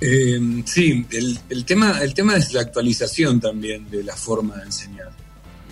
[0.01, 5.11] Eh, sí, el, tema, el tema es la actualización también de la forma de enseñar.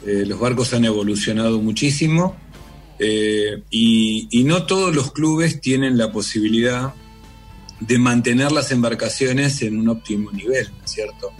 [0.05, 2.35] Eh, los barcos han evolucionado muchísimo
[3.69, 6.93] y, y, no todos los clubes tienen la posibilidad
[7.87, 11.31] de mantener las embarcaciones en un óptimo nivel, ¿no es cierto?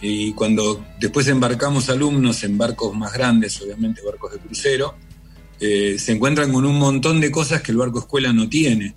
[0.00, 4.94] Y cuando después embarcamos alumnos en barcos más grandes, obviamente barcos de crucero,
[5.60, 8.94] eh, se encuentran con un montón de cosas que el barco escuela no tiene.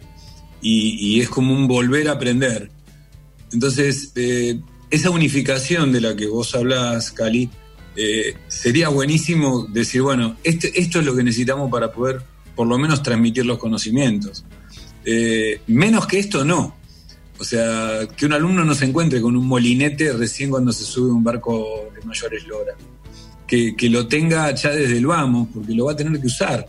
[0.63, 2.69] Y, es como un volver a aprender.
[3.51, 4.59] Entonces, eh,
[4.91, 7.49] esa unificación de la que vos hablás, Cali,
[7.95, 12.21] eh, sería buenísimo decir, bueno, este, esto es lo que necesitamos para poder
[12.55, 14.45] por lo menos transmitir los conocimientos.
[15.65, 16.75] menos que esto no.
[17.41, 21.09] O sea, que un alumno no se encuentre con un molinete recién cuando se sube
[21.09, 22.73] un barco de mayor eslora.
[23.47, 26.67] Que, lo tenga ya desde el vamos, porque lo va a tener que usar.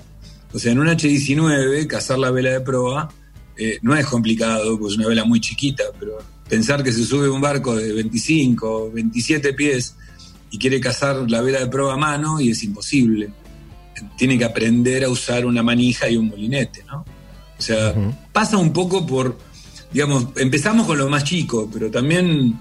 [0.51, 3.07] O sea, en un H19, cazar la vela de proa
[3.55, 6.17] eh, no es complicado, pues es una vela muy chiquita, pero
[6.49, 9.95] pensar que se sube un barco de 25, 27 pies
[10.51, 13.31] y quiere cazar la vela de proa a mano y es imposible.
[14.17, 17.05] Tiene que aprender a usar una manija y un molinete, ¿no?
[17.59, 17.95] O sea,
[18.33, 19.37] pasa un poco por
[19.93, 22.59] digamos, empezamos con lo más chico, pero también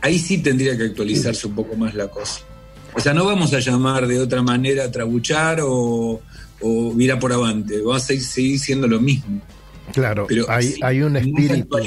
[0.00, 2.40] ahí sí tendría que actualizarse un poco más la cosa.
[2.94, 6.20] O sea, no vamos a llamar de otra manera a trabuchar o,
[6.60, 9.40] o mira por avante, vamos a seguir siendo lo mismo.
[9.92, 11.78] Claro, pero hay, hay un espíritu.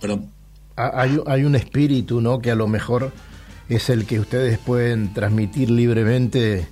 [0.00, 0.30] Perdón.
[0.76, 2.40] Hay, hay un espíritu, ¿no?
[2.40, 3.12] Que a lo mejor
[3.68, 6.68] es el que ustedes pueden transmitir libremente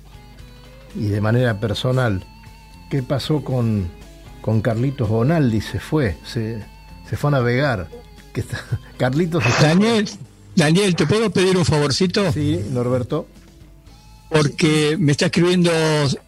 [0.95, 2.23] y de manera personal.
[2.89, 3.89] ¿Qué pasó con,
[4.41, 5.61] con Carlitos Bonaldi?
[5.61, 6.63] Se fue, se,
[7.09, 7.87] se fue a navegar.
[8.33, 8.63] Que está,
[8.97, 9.43] Carlitos.
[9.61, 10.09] Daniel,
[10.55, 12.31] Daniel, ¿te puedo pedir un favorcito?
[12.31, 13.27] Sí, Norberto.
[14.29, 15.71] Porque me está escribiendo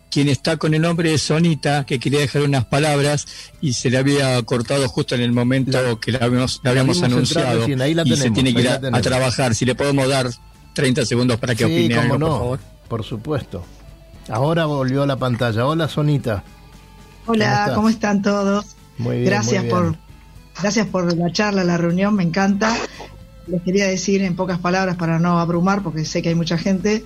[0.10, 3.28] quien está con el nombre de Sonita, que quería dejar unas palabras
[3.62, 6.62] y se le había cortado justo en el momento que la habíamos,
[7.04, 7.68] anunciado.
[7.68, 9.56] y se tiene que ir a, trabajar.
[9.56, 10.30] Si le podemos dar
[10.74, 12.60] 30 segundos para que opine algo, no, por favor.
[12.88, 13.66] Por supuesto.
[14.30, 15.66] Ahora volvió a la pantalla.
[15.66, 16.44] Hola, Sonita.
[17.26, 18.76] Hola, ¿cómo, están todos?
[18.98, 19.28] Muy bien.
[19.28, 19.98] Gracias por
[20.60, 22.76] Gracias por la charla, la reunión, me encanta.
[23.46, 27.04] Les quería decir en pocas palabras para no abrumar, porque sé que hay mucha gente,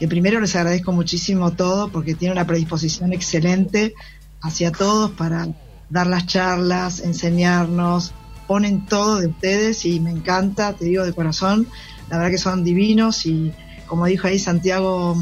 [0.00, 3.94] que primero les agradezco muchísimo todo, porque tiene una predisposición excelente
[4.40, 5.48] hacia todos para
[5.90, 8.12] dar las charlas, enseñarnos,
[8.46, 11.66] ponen todo de ustedes y me encanta, te digo de corazón,
[12.10, 13.52] la verdad que son divinos y
[13.86, 15.16] como dijo ahí Santiago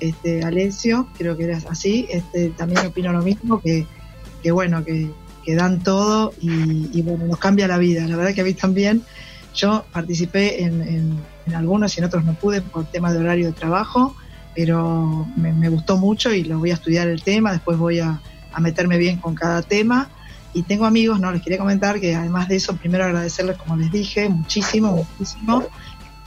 [0.00, 3.86] este, Alessio, creo que era así, este, también opino lo mismo, que,
[4.42, 5.10] que bueno, que,
[5.44, 8.06] que dan todo y, bueno, nos cambia la vida.
[8.06, 9.02] La verdad que a mí también,
[9.54, 10.82] yo participé en,
[11.46, 14.16] en, algunos y en otros no pude por tema de horario de trabajo,
[14.54, 18.20] pero me, gustó mucho y lo voy a estudiar el tema, después voy a,
[18.60, 20.08] meterme bien con cada tema.
[20.52, 23.90] Y tengo amigos, no les quería comentar que además de eso, primero agradecerles, como les
[23.90, 25.64] dije, muchísimo, muchísimo.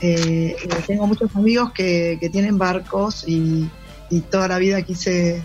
[0.00, 3.70] Eh, eh, tengo muchos amigos que, que tienen barcos y
[4.30, 5.42] toda la vida quise,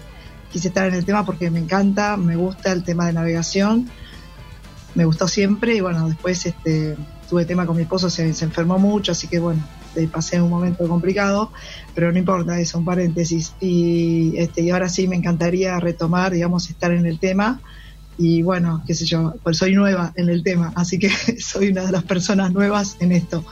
[0.54, 3.90] quise estar en el tema porque me encanta, me gusta el tema de navegación,
[4.94, 6.96] me gustó siempre y bueno, después este,
[7.28, 9.66] tuve tema con mi esposo, se, enfermó mucho, así que bueno,
[10.12, 11.52] pasé un momento complicado,
[11.96, 13.54] pero no importa, eso, un paréntesis.
[13.60, 17.60] Y, este, y ahora sí me encantaría retomar, digamos, estar en el tema.
[18.20, 21.88] Y bueno, qué sé yo, pues soy nueva en el tema, así que soy una
[21.88, 23.44] de las personas nuevas en esto.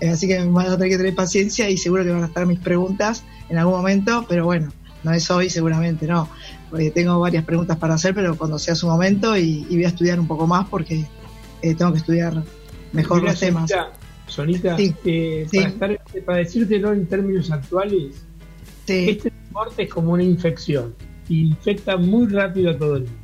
[0.00, 2.26] Eh, así que me van a tener que tener paciencia y seguro que van a
[2.26, 4.72] estar mis preguntas en algún momento, pero bueno,
[5.02, 6.28] no es hoy seguramente, no.
[6.70, 9.88] Porque tengo varias preguntas para hacer, pero cuando sea su momento y, y voy a
[9.88, 11.04] estudiar un poco más porque
[11.62, 12.42] eh, tengo que estudiar
[12.92, 13.70] mejor Mira, los temas.
[13.70, 13.92] Sonita,
[14.26, 15.56] Sonita, Sí, eh, sí.
[15.58, 18.24] Para, estar- para decírtelo en términos actuales,
[18.86, 20.94] este deporte es como una infección
[21.28, 23.16] y infecta muy rápido a todo el mundo.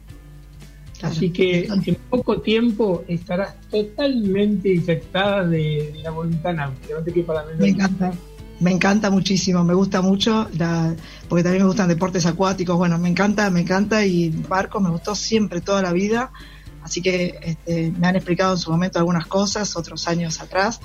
[1.03, 7.12] Así que en poco tiempo estarás totalmente infectada de, de la voluntad náutica, no te
[7.12, 8.12] quepa la menor Me encanta,
[8.61, 10.95] me encanta muchísimo, me gusta mucho, la,
[11.29, 15.14] porque también me gustan deportes acuáticos, bueno, me encanta, me encanta y barco me gustó
[15.14, 16.31] siempre toda la vida,
[16.83, 20.81] así que este, me han explicado en su momento algunas cosas, otros años atrás,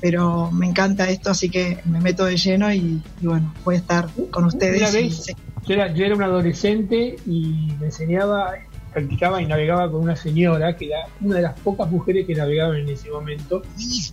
[0.00, 3.78] pero me encanta esto, así que me meto de lleno y, y bueno, voy a
[3.78, 4.80] estar con ustedes.
[4.90, 8.52] Una y vez, sé- yo era, yo era un adolescente y me enseñaba,
[8.92, 12.76] practicaba y navegaba con una señora que era una de las pocas mujeres que navegaban
[12.76, 13.62] en ese momento,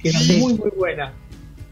[0.02, 0.38] que era Sí.
[0.38, 1.14] muy, muy buena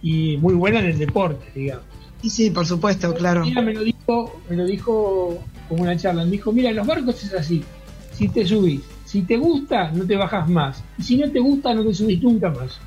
[0.02, 1.86] y muy buena en el deporte, digamos.
[2.22, 3.44] Sí, sí, por supuesto, claro.
[3.44, 6.86] Ella me lo dijo, me lo dijo como una charla, me dijo, mira, en los
[6.88, 7.64] barcos es así,
[8.12, 11.74] si te subís, si te gusta, no te bajas más, y si no te gusta,
[11.74, 12.80] no te subís nunca más.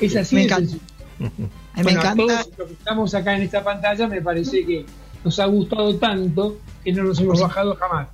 [0.00, 0.74] Es así Me encanta.
[1.18, 2.16] Me Bueno, a encanta.
[2.26, 4.84] todos los que estamos acá en esta pantalla me parece que
[5.24, 8.08] nos ha gustado tanto que no nos hemos bajado jamás.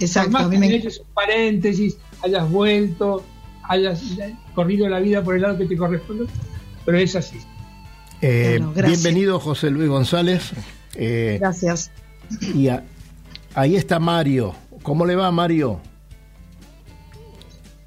[0.00, 3.24] Exacto, Por más a mí me hecho un paréntesis, hayas vuelto,
[3.62, 4.02] hayas
[4.54, 6.26] corrido la vida por el lado que te corresponde,
[6.84, 7.38] pero es así.
[8.20, 9.02] Eh, Bueno, gracias.
[9.02, 10.50] bienvenido José Luis González.
[10.94, 11.90] Eh, Gracias.
[12.54, 12.82] y a-
[13.54, 14.54] ahí está Mario.
[14.82, 15.80] ¿Cómo le va Mario?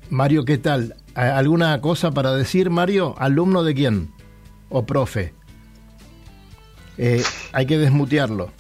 [0.10, 0.96] Mario, ¿qué tal?
[1.16, 3.16] ¿A- ¿Alguna cosa para decir, Mario?
[3.18, 4.12] ¿Alumno de quién?
[4.70, 5.34] ¿O profe?
[6.98, 8.52] Eh, hay que desmutearlo.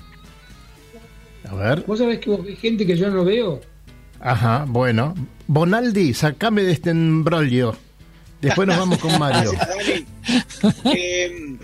[1.50, 1.84] A ver.
[1.88, 3.62] ¿Vos sabés que vos ves gente que yo no veo?
[4.20, 5.14] Ajá, bueno.
[5.48, 7.76] Bonaldi, sacame de este embrollo.
[8.42, 9.52] Después nos vamos con Mario.
[10.96, 11.58] Eh,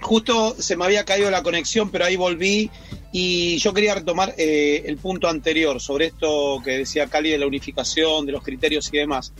[0.00, 2.70] justo se me había caído la conexión, pero ahí volví
[3.12, 7.46] y yo quería retomar eh, el punto anterior sobre esto que decía Cali de la
[7.46, 9.32] unificación, de los criterios y demás.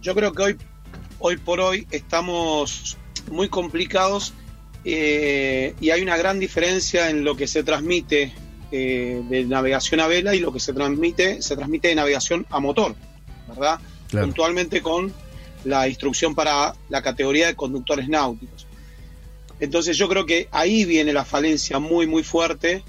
[0.00, 0.56] Yo creo que hoy,
[1.18, 2.96] hoy por hoy estamos
[3.30, 4.34] muy complicados
[4.84, 8.32] eh, y hay una gran diferencia en lo que se transmite
[8.70, 12.58] eh, de navegación a vela y lo que se transmite se transmite de navegación a
[12.58, 12.94] motor,
[13.48, 13.78] ¿verdad?
[14.08, 14.26] Claro.
[14.26, 15.12] Puntualmente con
[15.64, 18.66] la instrucción para la categoría de conductores náuticos.
[19.60, 22.82] Entonces yo creo que ahí viene la falencia muy muy fuerte,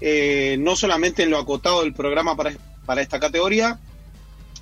[0.00, 2.52] eh, no solamente en lo acotado del programa para,
[2.84, 3.78] para esta categoría,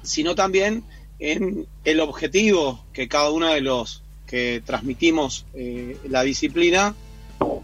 [0.02, 0.84] sino también
[1.18, 6.94] en el objetivo que cada uno de los que transmitimos eh, la disciplina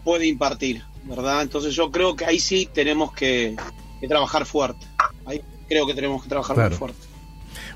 [0.03, 1.41] puede impartir, ¿verdad?
[1.41, 3.55] Entonces yo creo que ahí sí tenemos que,
[3.99, 4.85] que trabajar fuerte.
[5.25, 6.69] Ahí creo que tenemos que trabajar Claro.
[6.69, 7.10] muy fuerte.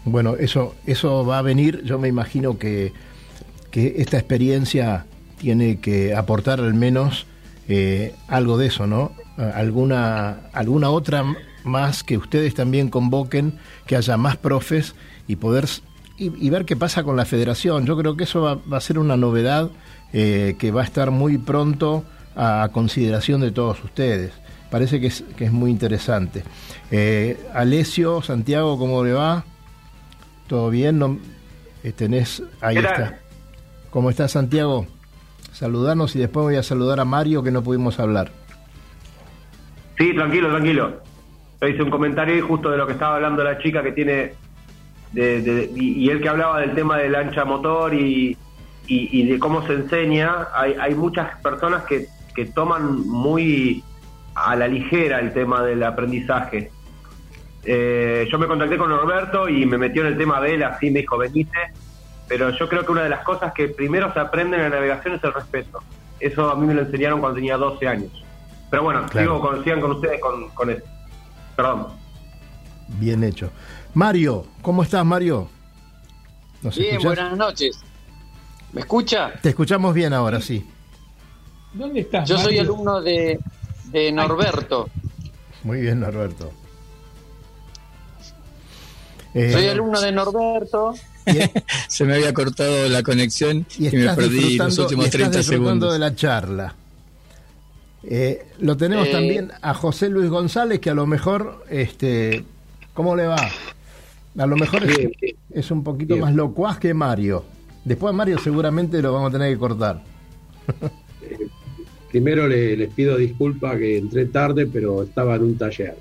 [0.06, 1.84] Bueno, eso, eso va a venir.
[1.84, 2.94] Yo me imagino que,
[3.72, 5.06] que esta experiencia
[5.38, 7.26] tiene que aportar al menos
[7.68, 9.12] eh, algo de eso, ¿no?
[9.38, 11.26] Alguna, alguna otra
[11.64, 14.96] más que ustedes también convoquen, que haya más profes
[15.28, 15.66] y poder
[16.18, 17.86] y, ver qué pasa con la federación.
[17.86, 19.70] Yo creo que eso va, va a ser una novedad
[20.14, 24.32] eh, que va a estar muy pronto a consideración de todos ustedes.
[24.70, 26.44] Parece que es, que es muy interesante.
[26.92, 29.44] Eh, Alessio, Santiago, ¿cómo le va?
[30.48, 31.00] ¿Todo bien?
[31.00, 31.18] ¿No?
[31.84, 33.20] Eh, tenés, ahí está.
[33.90, 34.88] ¿Cómo está Santiago?
[35.54, 38.32] Saludanos y después voy a saludar a Mario que no pudimos hablar.
[39.98, 41.02] Sí, tranquilo, tranquilo.
[41.62, 44.34] Yo hice un comentario ahí justo de lo que estaba hablando la chica que tiene,
[45.14, 48.38] de, de- y, y él que hablaba del tema del ancha motor y,
[48.88, 50.48] y, y de cómo se enseña.
[50.54, 53.84] Hay, hay muchas personas que, que toman muy
[54.36, 56.70] a la ligera el tema del aprendizaje.
[57.66, 60.92] Eh, yo me contacté con Norberto y me metió en el tema de él, así
[60.92, 61.58] me dijo, venite.
[62.28, 65.16] Pero yo creo que una de las cosas que primero se aprende en la navegación
[65.16, 65.80] es el respeto.
[66.20, 68.12] Eso a mí me lo enseñaron cuando tenía 12 años.
[68.72, 69.28] Pero bueno, Claro.
[69.38, 70.84] sigo con, sigan con ustedes con, con eso.
[71.56, 71.88] Perdón.
[73.00, 73.52] Bien hecho.
[73.94, 75.48] Mario, ¿cómo estás, Mario?
[76.62, 77.16] ¿Nos Bien, escuchás?
[77.16, 77.80] buenas noches.
[78.74, 79.32] ¿Me escucha?
[79.42, 80.68] Te escuchamos bien ahora, sí.
[81.74, 82.28] ¿Dónde estás?
[82.28, 83.40] Yo soy alumno de,
[83.86, 84.90] de Norberto.
[85.64, 86.52] Muy bien, Norberto.
[89.36, 90.94] Eh, Soy alumno de Norberto.
[91.90, 95.44] Se me había cortado la conexión y, me perdí los últimos y estás 30 disfrutando
[95.44, 95.94] segundos.
[95.94, 96.76] de la charla.
[98.04, 102.46] Eh, lo tenemos Eh, también a José Luis González, que a lo mejor, este,
[102.94, 103.36] ¿cómo le va?
[104.38, 105.36] A lo mejor es, Bien, bien.
[105.52, 106.26] es un poquito Bien.
[106.26, 107.44] más locuaz que Mario.
[107.84, 110.02] Después Mario seguramente lo vamos a tener que cortar.
[112.12, 115.98] Primero le- les pido disculpas que entré tarde, pero estaba en un taller.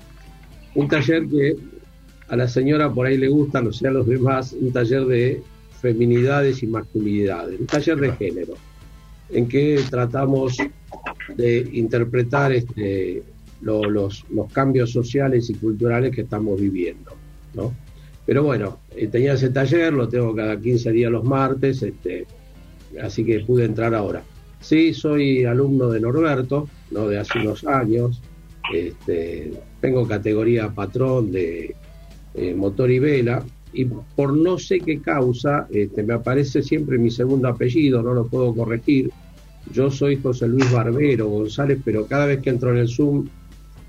[0.75, 1.55] Un taller que
[2.27, 5.41] a la señora por ahí le gusta, no sé a los demás, un taller de
[5.81, 8.53] feminidades y masculinidades, un taller de género,
[9.29, 10.57] en que tratamos
[11.35, 13.21] de interpretar este,
[13.61, 17.11] lo- los, los cambios sociales y culturales que estamos viviendo.
[17.53, 17.73] ¿no?
[18.25, 22.25] Pero bueno, eh, tenía ese taller, lo tengo cada 15 días los martes, este,
[23.01, 24.23] así que pude entrar ahora.
[24.61, 27.07] Sí, soy alumno de Norberto, ¿no?
[27.07, 28.19] de hace unos años.
[28.73, 31.75] Este, tengo categoría patrón de
[32.35, 33.43] eh, motor y vela.
[33.73, 38.25] Y por no sé qué causa, este, me aparece siempre mi segundo apellido, no lo
[38.27, 39.11] puedo corregir.
[39.73, 43.27] Yo soy José Luis Barbero González, pero cada vez que entro en el Zoom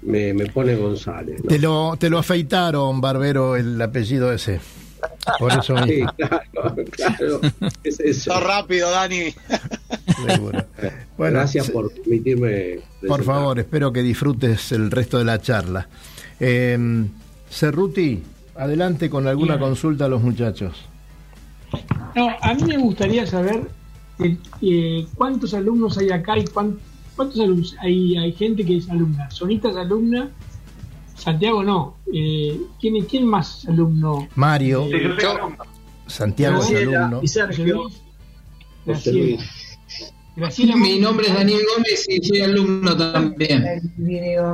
[0.03, 1.43] me, me pone González.
[1.43, 1.49] ¿no?
[1.49, 4.61] Te lo, te lo afeitaron, Barbero, el apellido ese.
[5.39, 7.41] Por eso Sí, claro, claro.
[7.85, 8.33] Es eso.
[8.33, 9.35] Sos rápido, Dani.
[10.27, 10.65] Seguro.
[11.17, 12.81] Bueno, Gracias por permitirme.
[13.07, 15.89] Por favor, espero que disfrutes el resto de la charla.
[16.41, 17.07] Eh,
[17.51, 18.23] Cerruti,
[18.59, 19.69] adelante con alguna Bien.
[19.69, 20.77] consulta a los muchachos.
[22.15, 23.69] No, a mí me gustaría saber
[24.21, 26.79] eh, eh, cuántos alumnos hay acá y cuán-
[27.15, 29.31] cuántos alumnos hay, hay gente que es alumna.
[29.31, 30.31] Sonita es alumna,
[31.15, 31.97] Santiago no.
[32.13, 34.29] Eh, ¿quién, ¿Quién más es alumno?
[34.37, 34.87] Mario.
[36.07, 37.21] Santiago es alumno.
[37.23, 37.91] y Sergio.
[38.87, 39.39] José
[40.37, 40.77] Graciela.
[40.77, 43.65] Mi nombre es Daniel Gómez y soy alumno también.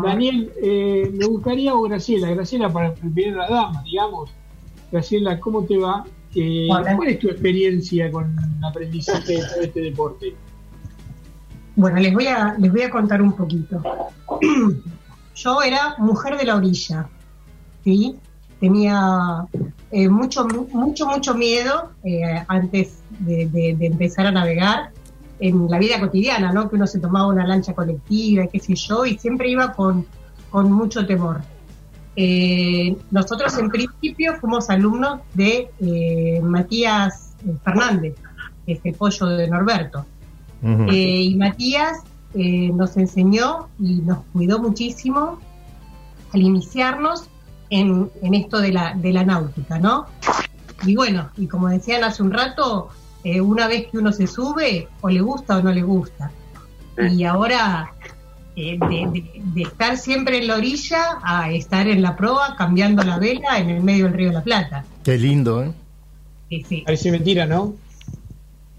[0.03, 4.30] Daniel, eh, me gustaría, o Graciela, Graciela para primera dama, digamos.
[4.93, 6.05] Graciela, ¿cómo te va?
[6.35, 6.66] Eh.
[6.68, 10.35] ¿Cuál es tu experiencia con el aprendizaje de todo este deporte?
[11.74, 13.83] Bueno, les voy a, les voy a contar un poquito.
[15.35, 17.09] Yo era mujer de la orilla,
[17.83, 18.14] ¿sí?
[18.61, 19.47] Tenía
[19.91, 24.93] eh, mucho, mucho, mucho miedo eh, antes de, de- de empezar a navegar
[25.43, 26.70] en la vida cotidiana, ¿no?
[26.70, 30.07] Que uno se tomaba una lancha colectiva, y qué sé yo, y siempre iba con,
[30.51, 31.40] con mucho temor.
[32.14, 37.34] Eh, nosotros en principio fuimos alumnos de eh, Matías
[37.64, 38.14] Fernández,
[38.68, 40.07] este pollo de Norberto.
[40.62, 40.84] Ujú.
[40.90, 42.03] Eh, y Matías
[42.34, 45.40] eh, nos enseñó y nos cuidó muchísimo
[46.32, 47.28] al iniciarnos
[47.68, 50.07] en, en esto de la, de la náutica, ¿no?
[50.84, 52.90] Y bueno, y como decían hace un rato,
[53.24, 56.30] eh, una vez que uno se sube, o le gusta o no le gusta.
[57.10, 57.92] Y ahora,
[58.56, 63.02] eh, de, de- de estar siempre en la orilla a estar en la proa cambiando
[63.02, 64.84] la vela en el medio del río de la Plata.
[65.04, 65.72] Qué lindo, ¿eh?
[66.50, 66.82] Sí, sí.
[66.84, 67.74] Parece mentira, ¿no?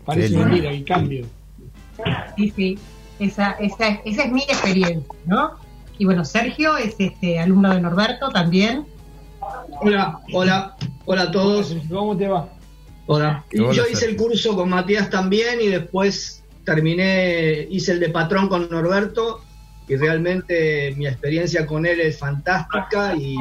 [0.06, 1.26] Parece mentira el cambio.
[2.36, 2.80] Sí, sí,
[3.20, 5.52] esa, esa, esa es mi experiencia, ¿no?
[5.98, 8.86] Y bueno, Sergio es este alumno de Norberto también.
[9.82, 10.76] Hola, hola,
[11.06, 11.76] hola a todos.
[11.90, 12.48] ¿Cómo te va?
[13.06, 13.44] Hola.
[13.52, 14.10] Y Hola, Yo hice Sergio.
[14.10, 19.42] el curso con Matías también y después terminé, hice el de patrón con Norberto
[19.88, 23.36] y realmente mi experiencia con él es fantástica y,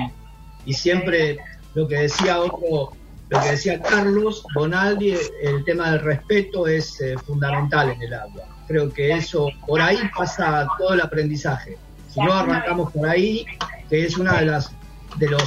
[0.67, 1.39] y siempre
[1.75, 2.93] lo que decía otro,
[3.29, 8.45] lo que decía Carlos Bonaldi, el tema del respeto es eh, fundamental en el agua.
[8.67, 11.79] Creo que eso, por ahí pasa todo el aprendizaje.
[12.13, 13.47] Si no arrancamos por ahí,
[13.89, 14.73] que es una de las
[15.19, 15.43] de los,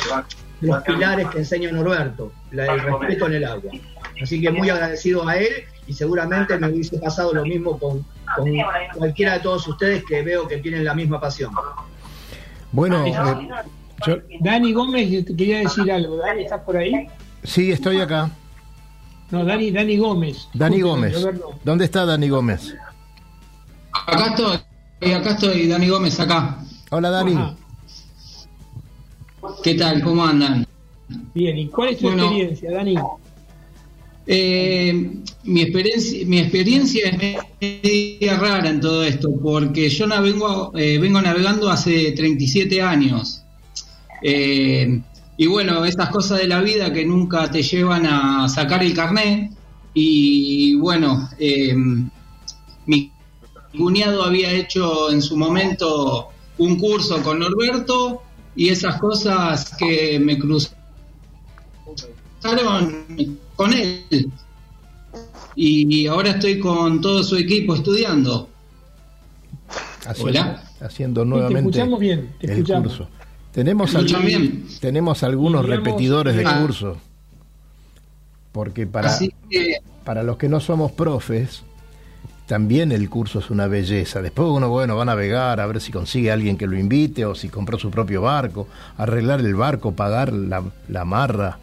[0.61, 3.71] de los pilares que enseña Norberto, la- el respeto en el agua.
[4.21, 5.49] Así que muy agradecido a él
[5.87, 8.49] y seguramente me hubiese pasado lo mismo con, con
[8.97, 11.51] cualquiera de todos ustedes que veo que tienen la misma pasión.
[12.71, 13.13] Bueno, eh,
[14.07, 16.17] yo- Dani Gómez, te quería decir algo.
[16.17, 17.07] Dani, ¿estás por ahí?
[17.43, 18.29] sí, estoy acá.
[19.31, 20.47] No, Dani, Dani Gómez.
[20.53, 21.15] Dani Gómez.
[21.63, 22.75] ¿Dónde está Dani Gómez?
[23.91, 26.57] Acá estoy, acá estoy, Dani Gómez, acá.
[26.91, 27.33] Hola, Dani.
[27.33, 27.55] Ajá.
[29.63, 30.01] ¿Qué tal?
[30.01, 30.64] ¿Cómo andan?
[31.33, 32.23] Bien, ¿y cuál es tu Bueno.
[32.23, 32.95] experiencia, Dani?
[34.27, 35.11] Eh,
[35.43, 41.21] mi experiencia, mi experiencia es media rara en todo esto, porque yo navego, eh, vengo
[41.21, 43.43] navegando hace 37 años.
[44.23, 44.99] Eh,
[45.37, 49.51] y bueno, estas cosas de la vida que nunca te llevan a sacar el carnet.
[49.93, 51.75] Y bueno, eh,
[52.85, 53.11] mi
[53.77, 58.21] cuñado había hecho en su momento un curso con Norberto
[58.55, 60.84] y esas cosas que me cruzaron
[63.55, 64.31] con él.
[65.55, 68.49] Y ahora estoy con todo su equipo estudiando.
[70.05, 70.63] Haciendo, Hola.
[70.81, 72.87] haciendo nuevamente escuchamos bien, te el escuchamos.
[72.89, 73.09] curso.
[73.51, 74.67] Tenemos, ¿Me escuchan algún- bien?
[74.81, 76.61] tenemos algunos repetidores de ah.
[76.61, 76.97] curso.
[78.51, 79.17] Porque para,
[79.49, 81.63] que para los que no somos profes,
[82.45, 84.21] también el curso es una belleza.
[84.21, 87.33] Después uno, bueno, va a navegar a ver si consigue alguien que lo invite o
[87.33, 88.67] si compró su propio barco,
[88.97, 91.57] arreglar el barco, pagar la, la amarra.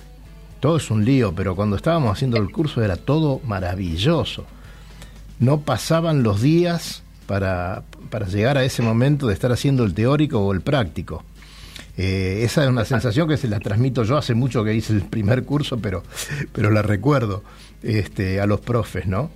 [0.62, 4.46] Todo es un lío, pero cuando estábamos haciendo el curso era todo maravilloso.
[5.40, 10.38] No pasaban los días para, para llegar a ese momento de estar haciendo el teórico
[10.38, 11.24] o el práctico.
[11.96, 15.02] Eh, esa es una sensación que se la transmito yo hace mucho que hice el
[15.02, 16.04] primer curso, pero,
[16.52, 17.42] pero la recuerdo
[17.82, 19.32] este, a los profes, ¿no?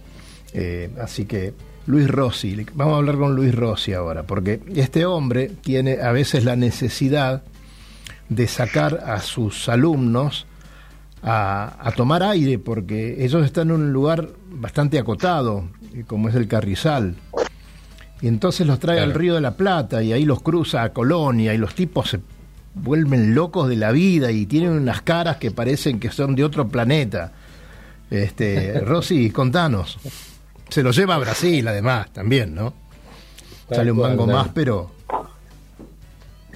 [0.52, 1.54] Eh, así que
[1.86, 6.44] Luis Rossi, vamos a hablar con Luis Rossi ahora, porque este hombre tiene a veces
[6.44, 7.42] la necesidad
[8.28, 10.46] de sacar a sus alumnos
[11.22, 16.34] a, a tomar aire, porque ellos están en un lugar bastante acotado, eh, como es
[16.34, 17.16] el Carrizal.
[18.20, 21.52] Y entonces los trae al Río de la Plata y ahí los cruza a Colonia
[21.52, 22.20] y los tipos se
[22.74, 26.68] vuelven locos de la vida y tienen unas caras que parecen que son de otro
[26.68, 27.32] planeta.
[28.10, 29.98] Este, Rosy, contanos.
[30.68, 32.72] Se lo lleva a Brasil además también, ¿no?
[33.68, 34.92] Tal Sale un mango más, pero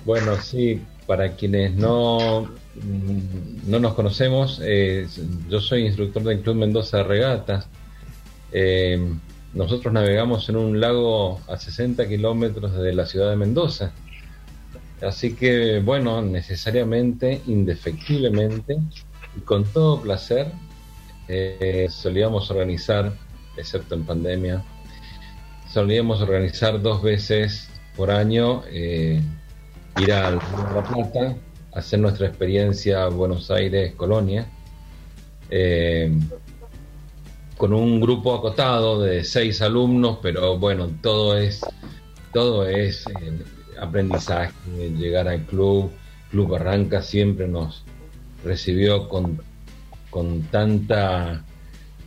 [0.04, 2.48] Bueno, sí, para quienes no,
[3.66, 5.06] no nos conocemos, eh,
[5.48, 7.68] yo soy instructor del Club Mendoza de Regatas.
[8.52, 9.14] Eh,
[9.54, 13.92] nosotros navegamos en un lago a 60 kilómetros de la ciudad de Mendoza.
[15.02, 18.78] Así que, bueno, necesariamente, indefectiblemente
[19.36, 20.52] y con todo placer,
[21.28, 23.12] eh, solíamos organizar,
[23.56, 24.64] excepto en pandemia,
[25.72, 29.22] solíamos organizar dos veces por año ir
[29.96, 31.36] de la Plata,
[31.72, 34.46] hacer nuestra experiencia Buenos Aires-Colonia,
[35.50, 36.12] eh,
[37.56, 41.60] con un grupo acotado de seis alumnos, pero bueno, todo es,
[42.32, 43.38] todo es eh,
[43.78, 44.52] aprendizaje,
[44.96, 45.90] llegar al club,
[46.30, 47.84] Club Barranca siempre nos
[48.44, 49.42] recibió con,
[50.10, 51.44] con tanta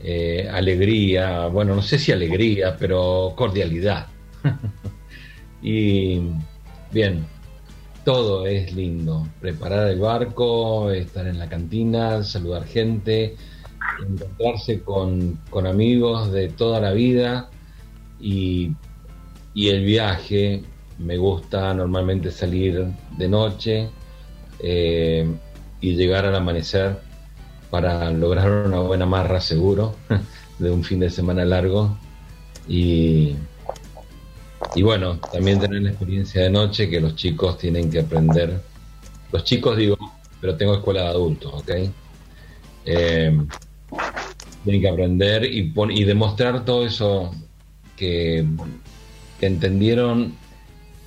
[0.01, 4.07] eh, alegría, bueno, no sé si alegría, pero cordialidad.
[5.61, 6.21] y
[6.91, 7.25] bien,
[8.03, 9.27] todo es lindo.
[9.39, 13.35] Preparar el barco, estar en la cantina, saludar gente,
[13.99, 17.49] encontrarse con, con amigos de toda la vida
[18.19, 18.71] y,
[19.53, 20.63] y el viaje.
[20.99, 22.85] Me gusta normalmente salir
[23.17, 23.89] de noche
[24.59, 25.27] eh,
[25.81, 26.99] y llegar al amanecer
[27.69, 29.95] para lograr una buena marra seguro
[30.59, 31.97] de un fin de semana largo
[32.67, 33.35] y,
[34.75, 38.61] y bueno, también tener la experiencia de noche que los chicos tienen que aprender.
[39.31, 39.97] Los chicos digo,
[40.41, 41.69] pero tengo escuela de adultos, ¿ok?
[42.85, 43.37] Eh,
[44.63, 47.31] tienen que aprender y, pon- y demostrar todo eso
[47.95, 48.45] que,
[49.39, 50.33] que entendieron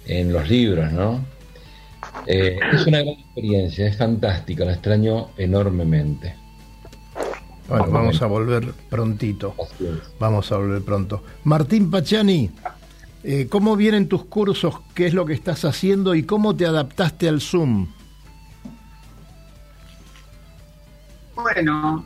[0.06, 1.24] en los libros, ¿no?
[2.26, 6.34] Eh, es una gran experiencia, es fantástica, la extraño enormemente.
[7.68, 9.54] bueno, vamos a volver prontito.
[10.18, 11.22] Vamos a volver pronto.
[11.44, 12.50] Martín Pachani,
[13.28, 14.76] eh, ¿cómo vienen tus cursos?
[14.94, 17.88] ¿Qué es lo que estás haciendo y cómo te adaptaste al Zoom?
[21.34, 22.04] Bueno,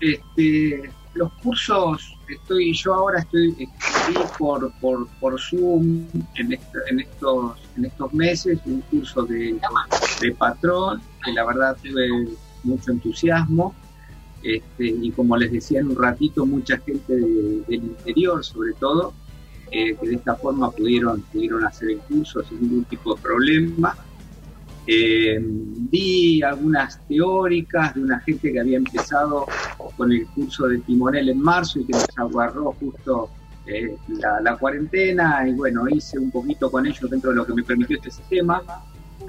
[0.00, 7.00] este, los cursos, estoy, yo ahora estoy, estoy por, por, por Zoom en, esto- en
[7.00, 9.58] estos, en estos meses, un curso de,
[10.20, 12.08] de patrón, que la verdad tuve
[12.64, 13.74] mucho entusiasmo.
[14.42, 19.12] Este, y como les decía en un ratito, mucha gente de- del interior, sobre todo,
[19.70, 23.96] que de esta forma pudieron, pudieron hacer el curso sin ningún tipo de problema.
[24.90, 29.46] Eh, vi algunas teóricas de una gente que había empezado
[29.98, 33.28] con el curso de timonel en marzo y que nos aguardó justo
[33.66, 37.62] eh, la, cuarentena y bueno, hice un poquito con ellos dentro de lo que me
[37.62, 38.62] permitió este sistema,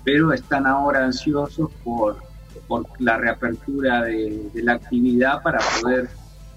[0.05, 2.23] pero están ahora ansiosos por,
[2.65, 6.09] por la reapertura de, la actividad para poder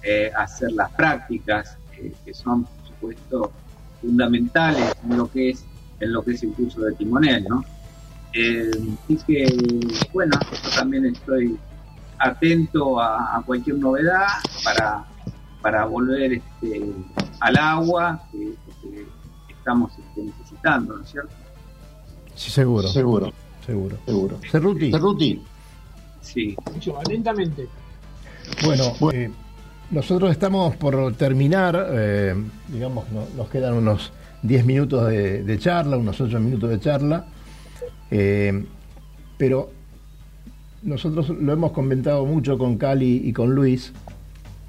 [0.05, 1.76] eh, hacer las prácticas
[2.24, 3.53] que son, por supuesto,
[4.03, 5.64] fundamentales en lo que es
[6.00, 7.64] en lo que es el curso de timonel, ¿no?
[8.34, 8.70] Eh,
[9.05, 9.46] así que,
[10.12, 11.57] bueno, yo también estoy
[12.18, 14.26] atento a, a cualquier novedad
[14.64, 15.05] para,
[15.61, 16.92] para volver este,
[17.40, 19.07] al agua que, que
[19.53, 21.32] estamos este, necesitando, ¿no es cierto?
[22.34, 22.88] Sí, seguro.
[22.88, 23.32] Seguro.
[23.64, 23.96] Seguro.
[24.05, 24.40] Seguro.
[24.50, 24.90] Cerruti.
[24.90, 25.42] Cerruti.
[26.20, 26.57] Sí.
[27.09, 27.68] lentamente.
[28.64, 29.30] Bueno, eh,
[29.93, 32.34] nosotros estamos por terminar, eh,
[32.68, 34.12] digamos, no- nos quedan unos
[34.43, 37.26] 10 minutos de, charla, unos 8 minutos de charla,
[39.38, 39.70] pero
[40.82, 43.93] nosotros lo hemos comentado mucho con Cali y con Luis,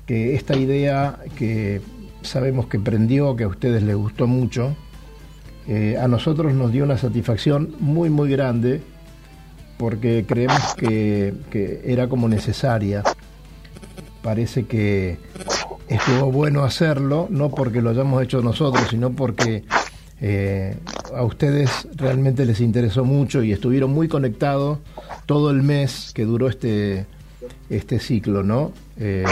[0.05, 1.81] que esta idea que
[2.21, 4.75] sabemos que prendió, que a ustedes les gustó mucho,
[5.67, 8.81] eh, a nosotros nos dio una satisfacción muy, muy grande,
[9.77, 11.33] porque creemos que
[11.85, 13.01] era como necesaria.
[14.23, 15.17] Parece que
[15.89, 19.63] estuvo bueno hacerlo, no porque lo hayamos hecho nosotros, sino porque
[20.21, 20.77] eh,
[21.13, 24.79] a ustedes realmente les interesó mucho y estuvieron muy conectados
[25.25, 27.05] todo el mes que duró este,
[27.69, 28.71] este ciclo, ¿no?
[28.97, 29.25] Eh,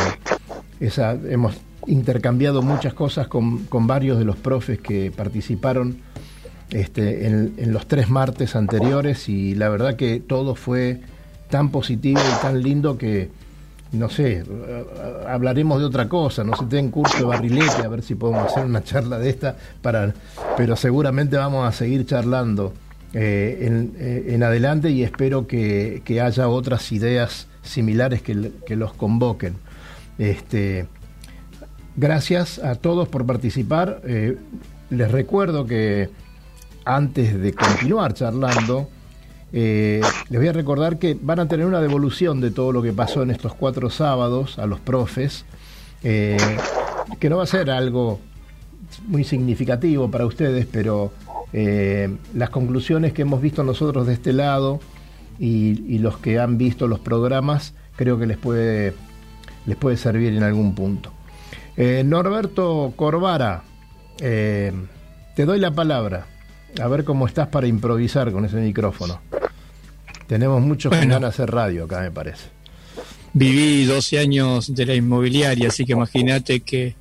[0.82, 1.56] esa, hemos
[1.88, 6.00] intercambiado muchas cosas con, con varios de los profes que participaron
[6.70, 11.00] este, en, en los tres martes anteriores y la verdad que todo fue
[11.50, 13.30] tan positivo y tan lindo que,
[13.92, 14.86] no sé, eh,
[15.28, 18.66] hablaremos de otra cosa, no sé, ten curso de barrilete, a ver si podemos hacer
[18.66, 20.14] una charla de esta, para,
[20.56, 22.74] pero seguramente vamos a seguir charlando
[23.14, 28.76] eh, en, eh, en adelante y espero que, que haya otras ideas similares que, que
[28.78, 29.56] los convoquen.
[30.18, 30.88] Este,
[31.98, 34.02] gracias a todos por participar.
[34.90, 36.10] Les recuerdo que
[36.86, 38.90] antes de continuar charlando,
[39.54, 42.94] eh, les voy a recordar que van a tener una devolución de todo lo que
[42.94, 45.46] pasó en estos cuatro sábados a los profes,
[46.04, 46.38] eh,
[47.20, 48.20] que no va a ser algo
[49.08, 51.12] muy significativo para ustedes, pero
[51.54, 54.80] eh, las conclusiones que hemos visto nosotros de este lado
[55.38, 58.94] y, y los que han visto los programas, creo que les puede,
[59.66, 61.12] les puede servir en algún punto.
[62.06, 63.64] Norberto Corvara,
[64.18, 66.28] te doy la palabra.
[66.80, 69.20] A ver cómo estás para improvisar con ese micrófono.
[70.32, 72.46] Tenemos muchos que van a hacer radio acá, me parece.
[73.34, 76.96] Viví 12 años de la inmobiliaria, así que imagínate que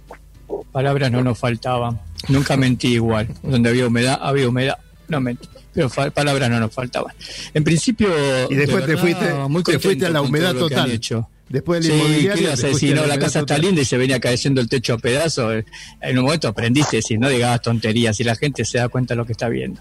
[0.72, 2.00] palabras no nos faltaban.
[2.26, 3.28] Nunca mentí igual.
[3.44, 4.78] Donde había humedad, había humedad.
[5.06, 5.48] No mentí.
[5.72, 7.14] Pero palabras no nos faltaban.
[7.54, 8.08] En principio.
[8.50, 10.90] Y después de te fuiste- muy te fuiste a la humedad total.
[10.90, 11.28] hecho.
[11.50, 14.60] Después del Sí, inmobiliario, ¿qué a No, la casa está linda y se venía cayendo
[14.60, 15.64] el techo a pedazos.
[16.00, 19.18] En un momento aprendiste decir, no digas tonterías y la gente se da cuenta de
[19.18, 19.80] lo que está viendo.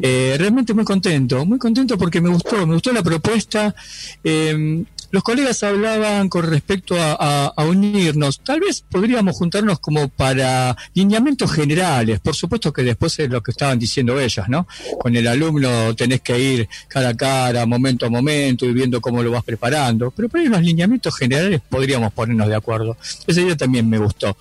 [0.00, 3.74] Eh, realmente muy contento, muy contento porque me gustó, me gustó la propuesta.
[4.22, 8.40] Eh, los colegas hablaban con respecto a, unirnos.
[8.40, 12.20] Tal vez podríamos juntarnos como para lineamientos generales.
[12.20, 14.66] Por supuesto que después es lo que estaban diciendo ellas, ¿no?
[15.00, 19.22] Con el alumno tenés que ir cara a cara, momento a momento, y viendo cómo
[19.22, 20.10] lo vas preparando.
[20.10, 22.96] Pero en los lineamientos generales podríamos ponernos de acuerdo.
[23.26, 24.36] Ese día también me gustó.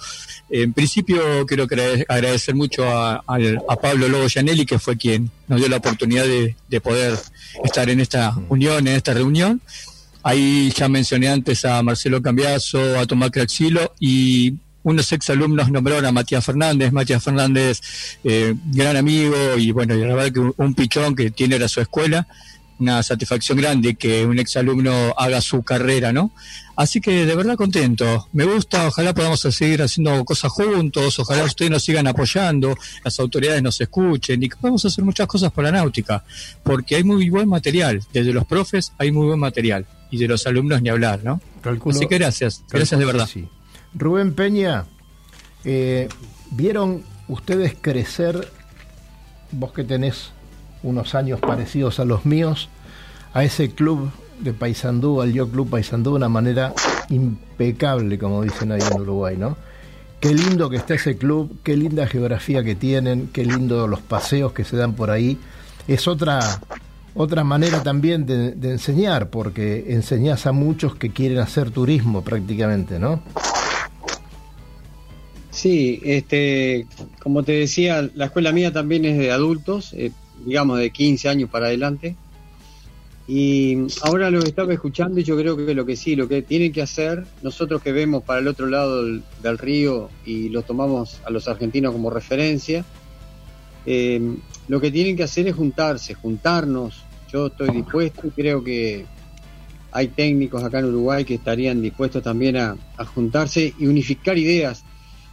[0.50, 5.60] En principio quiero agrade- agradecer mucho a, a Pablo Lobo Gianelli, que fue quien nos
[5.60, 7.18] dio la oportunidad de, de poder
[7.64, 9.62] estar en esta unión, en esta reunión.
[10.28, 16.12] Ahí ya mencioné antes a Marcelo Cambiazo, a Tomás Craxilo y unos exalumnos nombraron a
[16.12, 16.92] Matías Fernández.
[16.92, 17.80] Matías Fernández,
[18.26, 21.80] eh, gran amigo y bueno, y la verdad que un, pichón que tiene era su
[21.80, 22.28] escuela.
[22.78, 26.32] Una satisfacción grande que un exalumno haga su carrera, ¿no?
[26.76, 28.28] Así que de verdad contento.
[28.34, 33.64] Me gusta, ojalá podamos seguir haciendo cosas juntos, ojalá ustedes nos sigan apoyando, las autoridades
[33.64, 36.26] nos escuchen y que podamos hacer muchas cosas por la náutica,
[36.64, 38.04] porque hay muy buen material.
[38.12, 41.42] Desde los profes hay muy buen material y de los alumnos ni hablar, ¿no?
[41.64, 43.28] Calculo- Así que gracias, gracias de verdad.
[43.28, 43.48] sí.
[43.94, 44.86] Rubén Peña,
[45.64, 46.08] eh,
[46.52, 48.52] ¿vieron ustedes crecer,
[49.52, 50.32] vos que tenés
[50.84, 52.70] unos años parecidos a los míos,
[53.34, 56.74] a ese club de Paysandú, al Yo Club Paysandú, de una manera
[57.10, 59.58] impecable, como dicen ahí en Uruguay, ¿no?
[60.20, 64.52] Qué lindo que está ese club, qué linda geografía que tienen, qué lindo los paseos
[64.54, 65.38] que se dan por ahí.
[65.88, 66.40] Es otra,
[67.18, 73.22] otra manera también de, enseñar, porque enseñás a muchos que quieren hacer turismo prácticamente, ¿no?
[75.50, 76.86] Sí, este,
[77.20, 80.12] como te decía, la escuela mía también es de adultos, eh,
[80.46, 82.16] digamos de 15 años para adelante.
[83.28, 86.72] Y ahora lo estaba escuchando y yo creo que lo que sí, lo que tienen
[86.72, 91.20] que hacer, nosotros que vemos para el otro lado del, del río y los tomamos
[91.26, 92.86] a los argentinos como referencia,
[93.90, 94.20] eh,
[94.68, 97.07] lo que tienen que hacer es juntarse, juntarnos.
[97.32, 99.06] Yo estoy dispuesto y creo que
[99.92, 102.78] hay técnicos acá en Uruguay que estarían dispuestos también a,
[103.14, 104.84] juntarse y unificar ideas.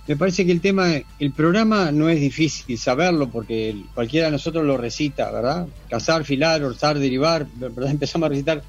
[0.07, 0.89] Me parece que el tema,
[1.19, 5.67] el programa no es difícil saberlo porque cualquiera de nosotros lo recita, ¿verdad?
[5.89, 7.91] Cazar, filar, orzar, derivar, ¿verdad?
[7.91, 8.63] Empezamos a recitar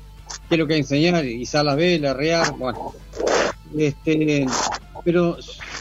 [0.48, 2.94] qué es lo que hay que enseñar, izar las velas, rear, bueno.
[3.78, 4.46] Este,
[5.04, 5.38] pero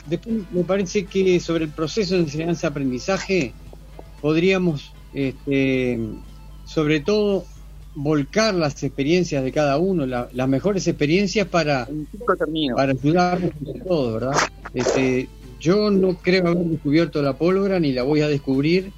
[0.07, 3.53] después me parece que sobre el proceso de enseñanza-aprendizaje
[4.20, 5.99] podríamos, este,
[6.65, 7.45] sobre todo,
[7.95, 11.87] volcar las experiencias de cada uno, la- las mejores experiencias para,
[12.75, 13.51] para ayudarnos
[13.87, 14.37] todos, ¿verdad?
[14.73, 15.29] Este,
[15.61, 18.91] yo no creo haber descubierto la pólvora ni la voy a descubrir,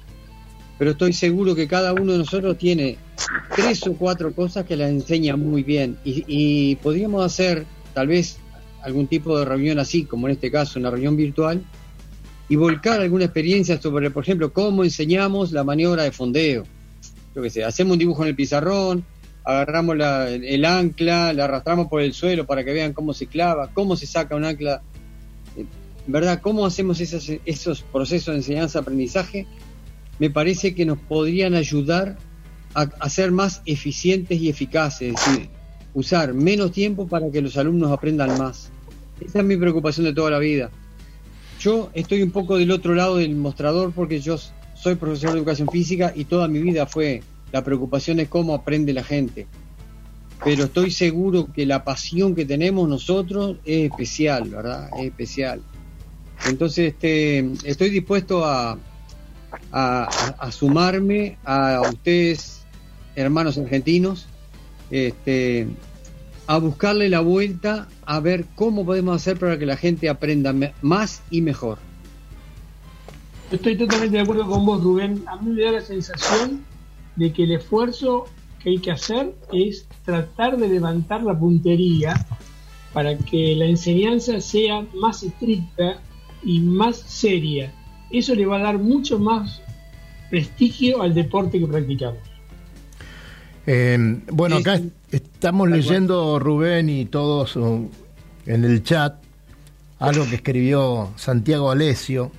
[0.79, 2.97] pero estoy seguro que cada uno de nosotros tiene
[3.55, 8.37] tres o cuatro cosas que las enseña muy bien y, y podríamos hacer tal vez
[8.83, 11.61] algún tipo de reunión así, como en este caso una reunión virtual,
[12.49, 16.63] y volcar alguna experiencia sobre, por ejemplo, cómo enseñamos la maniobra de fondeo.
[17.65, 19.05] Hacemos un dibujo en el pizarrón,
[19.43, 23.69] agarramos la- el ancla, la arrastramos por el suelo para que vean cómo se clava,
[23.73, 24.81] cómo se saca un ancla,
[25.55, 25.65] eh,
[26.07, 26.41] ¿verdad?
[26.41, 29.45] ¿Cómo hacemos esos, esos procesos de enseñanza-aprendizaje?
[30.19, 32.17] Me parece que nos podrían ayudar
[32.73, 35.49] a, a ser más eficientes y eficaces, es decir,
[35.93, 38.69] usar menos tiempo para que los alumnos aprendan más.
[39.19, 40.69] Esa es mi preocupación de toda la vida.
[41.59, 44.37] Yo estoy un poco del otro lado del mostrador porque yo
[44.79, 48.93] soy profesor de educación física y toda mi vida fue la preocupación de cómo aprende
[48.93, 49.47] la gente.
[50.43, 54.89] Pero estoy seguro que la pasión que tenemos nosotros es especial, ¿verdad?
[54.99, 55.61] Es especial.
[56.45, 58.77] Entonces, este, estoy dispuesto a,
[59.71, 62.61] a, sumarme a ustedes,
[63.15, 64.27] hermanos argentinos,
[64.91, 65.67] este,
[66.45, 71.21] a buscarle la vuelta, a ver cómo podemos hacer para que la gente aprenda más
[71.31, 71.79] y mejor.
[73.51, 75.23] Estoy totalmente de acuerdo con vos, Rubén.
[75.27, 76.65] A mí me da la sensación
[77.15, 78.25] de que el esfuerzo
[78.61, 82.13] que hay que hacer es tratar de levantar la puntería
[82.93, 86.01] para que la enseñanza sea más estricta
[86.43, 87.73] y más seria.
[88.11, 89.61] Eso le va a dar mucho más
[90.29, 92.19] prestigio al deporte que practicamos.
[93.65, 97.89] Eh, bueno, acá Sí, estamos leyendo Rubén y todos uh,
[98.45, 99.15] en el chat
[99.99, 102.31] algo que escribió Santiago Alesio.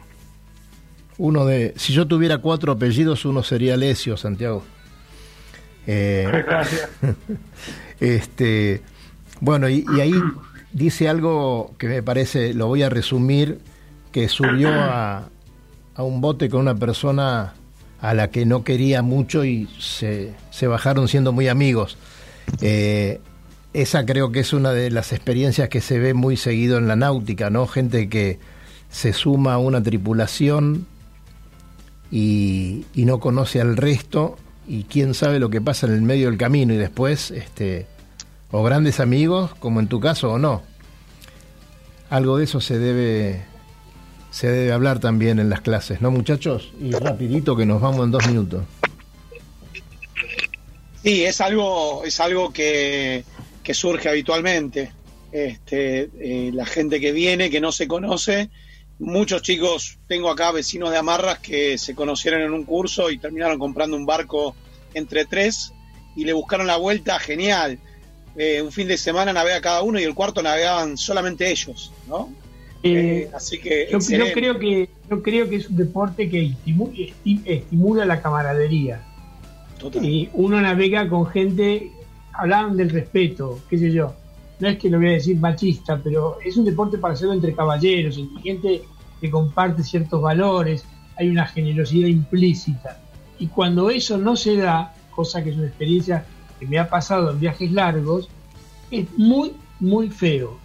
[1.19, 4.63] Uno de, si yo tuviera cuatro apellidos, uno sería Alesio, Santiago.
[5.87, 6.89] Eh, Gracias.
[8.01, 8.83] este,
[9.41, 10.15] bueno, y, y ahí
[10.73, 13.59] dice algo que me parece, lo voy a resumir,
[14.13, 15.29] que subió a,
[15.95, 17.55] a un bote con una persona
[18.01, 21.99] a la que no quería mucho y se, se bajaron siendo muy amigos.
[22.61, 23.21] Eh,
[23.75, 26.97] esa creo que es una de las experiencias que se ve muy seguido en la
[26.97, 27.67] náutica, ¿no?
[27.67, 28.39] Gente que
[28.91, 30.87] se suma a una tripulación
[32.11, 34.37] y, y no conoce al resto
[34.67, 37.87] y quién sabe lo que pasa en el medio del camino y después, este,
[38.51, 40.63] o grandes amigos, como en tu caso, o no.
[42.11, 43.43] Algo de eso se debe,
[44.31, 46.73] se debe hablar también en las clases, ¿no, muchachos?
[46.81, 48.65] Y rapidito que nos vamos en dos minutos.
[51.03, 53.25] Sí, es algo, es algo que,
[53.63, 54.93] que surge habitualmente.
[55.33, 58.51] Este, eh, la gente que viene, que no se conoce.
[58.99, 63.59] Muchos chicos, tengo acá vecinos de Amarras que se conocieron en un curso y terminaron
[63.59, 64.57] comprando un barco
[64.95, 65.73] entre tres
[66.17, 67.79] y le buscaron la vuelta genial.
[68.37, 72.33] Eh, un fin de semana navega cada uno y el cuarto navegaban solamente ellos, ¿no?
[72.83, 73.99] Eh, Así que yo,
[74.35, 79.05] creo que yo creo que es un deporte que estimu- esti- estimula la camaradería.
[80.03, 81.91] Y uno navega con gente,
[82.33, 84.15] hablaban del respeto, qué sé yo.
[84.61, 87.55] No es que lo voy a decir machista, pero es un deporte para hacerlo entre
[87.55, 88.83] caballeros, entre gente
[89.21, 90.85] que comparte ciertos valores,
[91.17, 93.01] hay una generosidad implícita.
[93.39, 96.25] Y cuando eso no se da, cosa que es una experiencia
[96.59, 98.29] que me ha pasado en viajes largos,
[98.91, 100.59] es muy, muy feo.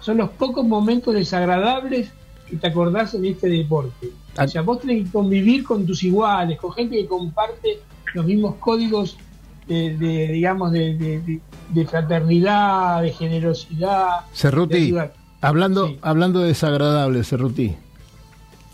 [0.00, 2.10] Son los pocos momentos desagradables
[2.48, 4.10] que te acordás en este deporte.
[4.36, 7.78] O sea, vos tenés que convivir con tus iguales, con gente que comparte
[8.14, 9.16] los mismos códigos
[9.68, 9.90] de,
[10.32, 11.40] digamos, de-
[11.72, 14.08] de- fraternidad, de generosidad.
[14.34, 14.94] Cerruti,
[15.40, 17.76] hablando, hablando de desagradable, Cerruti.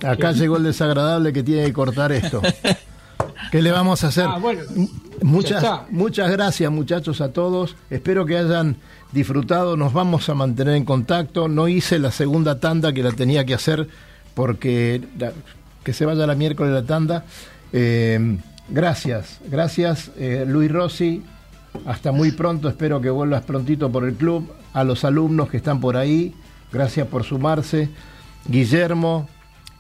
[0.04, 0.40] Acá ¿Qué?
[0.40, 2.42] llegó el desagradable que tiene que cortar esto.
[3.50, 4.26] ¿Qué le vamos a hacer?
[4.28, 4.60] Ah, bueno,
[5.22, 7.74] Muchas, muchas gracias muchachos a todos.
[7.90, 8.76] Espero que hayan
[9.12, 9.76] disfrutado.
[9.76, 11.48] Nos vamos a mantener en contacto.
[11.48, 13.88] No hice la segunda tanda que la tenía que hacer
[14.34, 15.32] porque la-
[15.84, 17.24] que se vaya la miércoles la tanda.
[17.72, 18.38] Eh,
[18.68, 21.22] gracias, gracias eh, Luis Rossi.
[21.84, 22.68] Hasta muy pronto.
[22.68, 24.50] Espero que vuelvas prontito por el club.
[24.72, 26.34] A los alumnos que están por ahí,
[26.72, 27.88] gracias por sumarse.
[28.46, 29.28] Guillermo,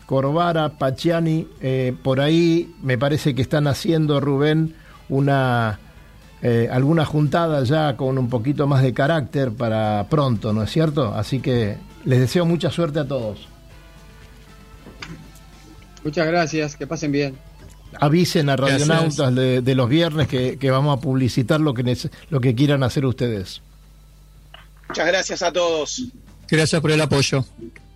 [0.06, 4.74] Corvara, Paciani, eh, por ahí me parece que están haciendo, Rubén,
[5.08, 5.78] una
[6.42, 11.14] eh, alguna juntada ya con un poquito más de carácter para pronto, ¿no es cierto?
[11.14, 13.48] Así que les deseo mucha suerte a todos.
[16.04, 17.34] Muchas gracias, que pasen bien.
[18.00, 18.88] Avisen a Gracias.
[18.88, 21.96] Radionautas de, de los viernes que, que vamos a publicitar lo que,
[22.30, 23.62] lo que quieran hacer ustedes.
[24.88, 26.02] Muchas gracias a todos.
[26.48, 27.44] Gracias por el apoyo.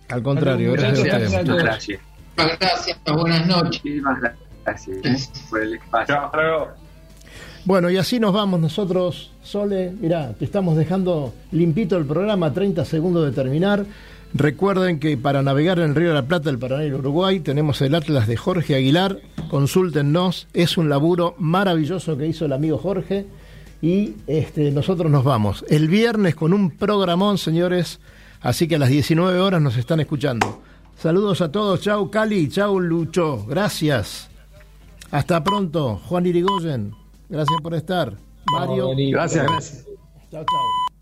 [0.09, 1.31] Al contrario, gracias, a ustedes.
[1.31, 2.01] Muchas gracias.
[2.37, 3.81] Muchas gracias, buenas noches.
[3.83, 4.19] Muchísimas
[4.65, 6.69] gracias por el espacio.
[7.63, 9.91] Bueno, y así nos vamos nosotros, Sole.
[9.91, 13.85] Mirá, te estamos dejando limpito el programa, 30 segundos de terminar.
[14.33, 17.41] Recuerden que para navegar en el Río de la Plata, el Paraná y el Uruguay,
[17.41, 19.19] tenemos el Atlas de Jorge Aguilar.
[19.49, 23.25] Consúltennos, es un laburo maravilloso que hizo el amigo Jorge.
[23.81, 25.65] Y este, nosotros nos vamos.
[25.67, 27.99] El viernes con un programón, señores.
[28.41, 30.61] Así que a las 19 horas nos están escuchando.
[30.97, 31.81] Saludos a todos.
[31.81, 33.45] Chau Cali, chau Lucho.
[33.45, 34.29] Gracias.
[35.11, 35.99] Hasta pronto.
[36.05, 36.93] Juan Irigoyen.
[37.27, 38.13] Gracias por estar.
[38.51, 38.91] Mario.
[39.11, 39.85] Gracias, gracias.
[40.31, 41.00] Chao, chao.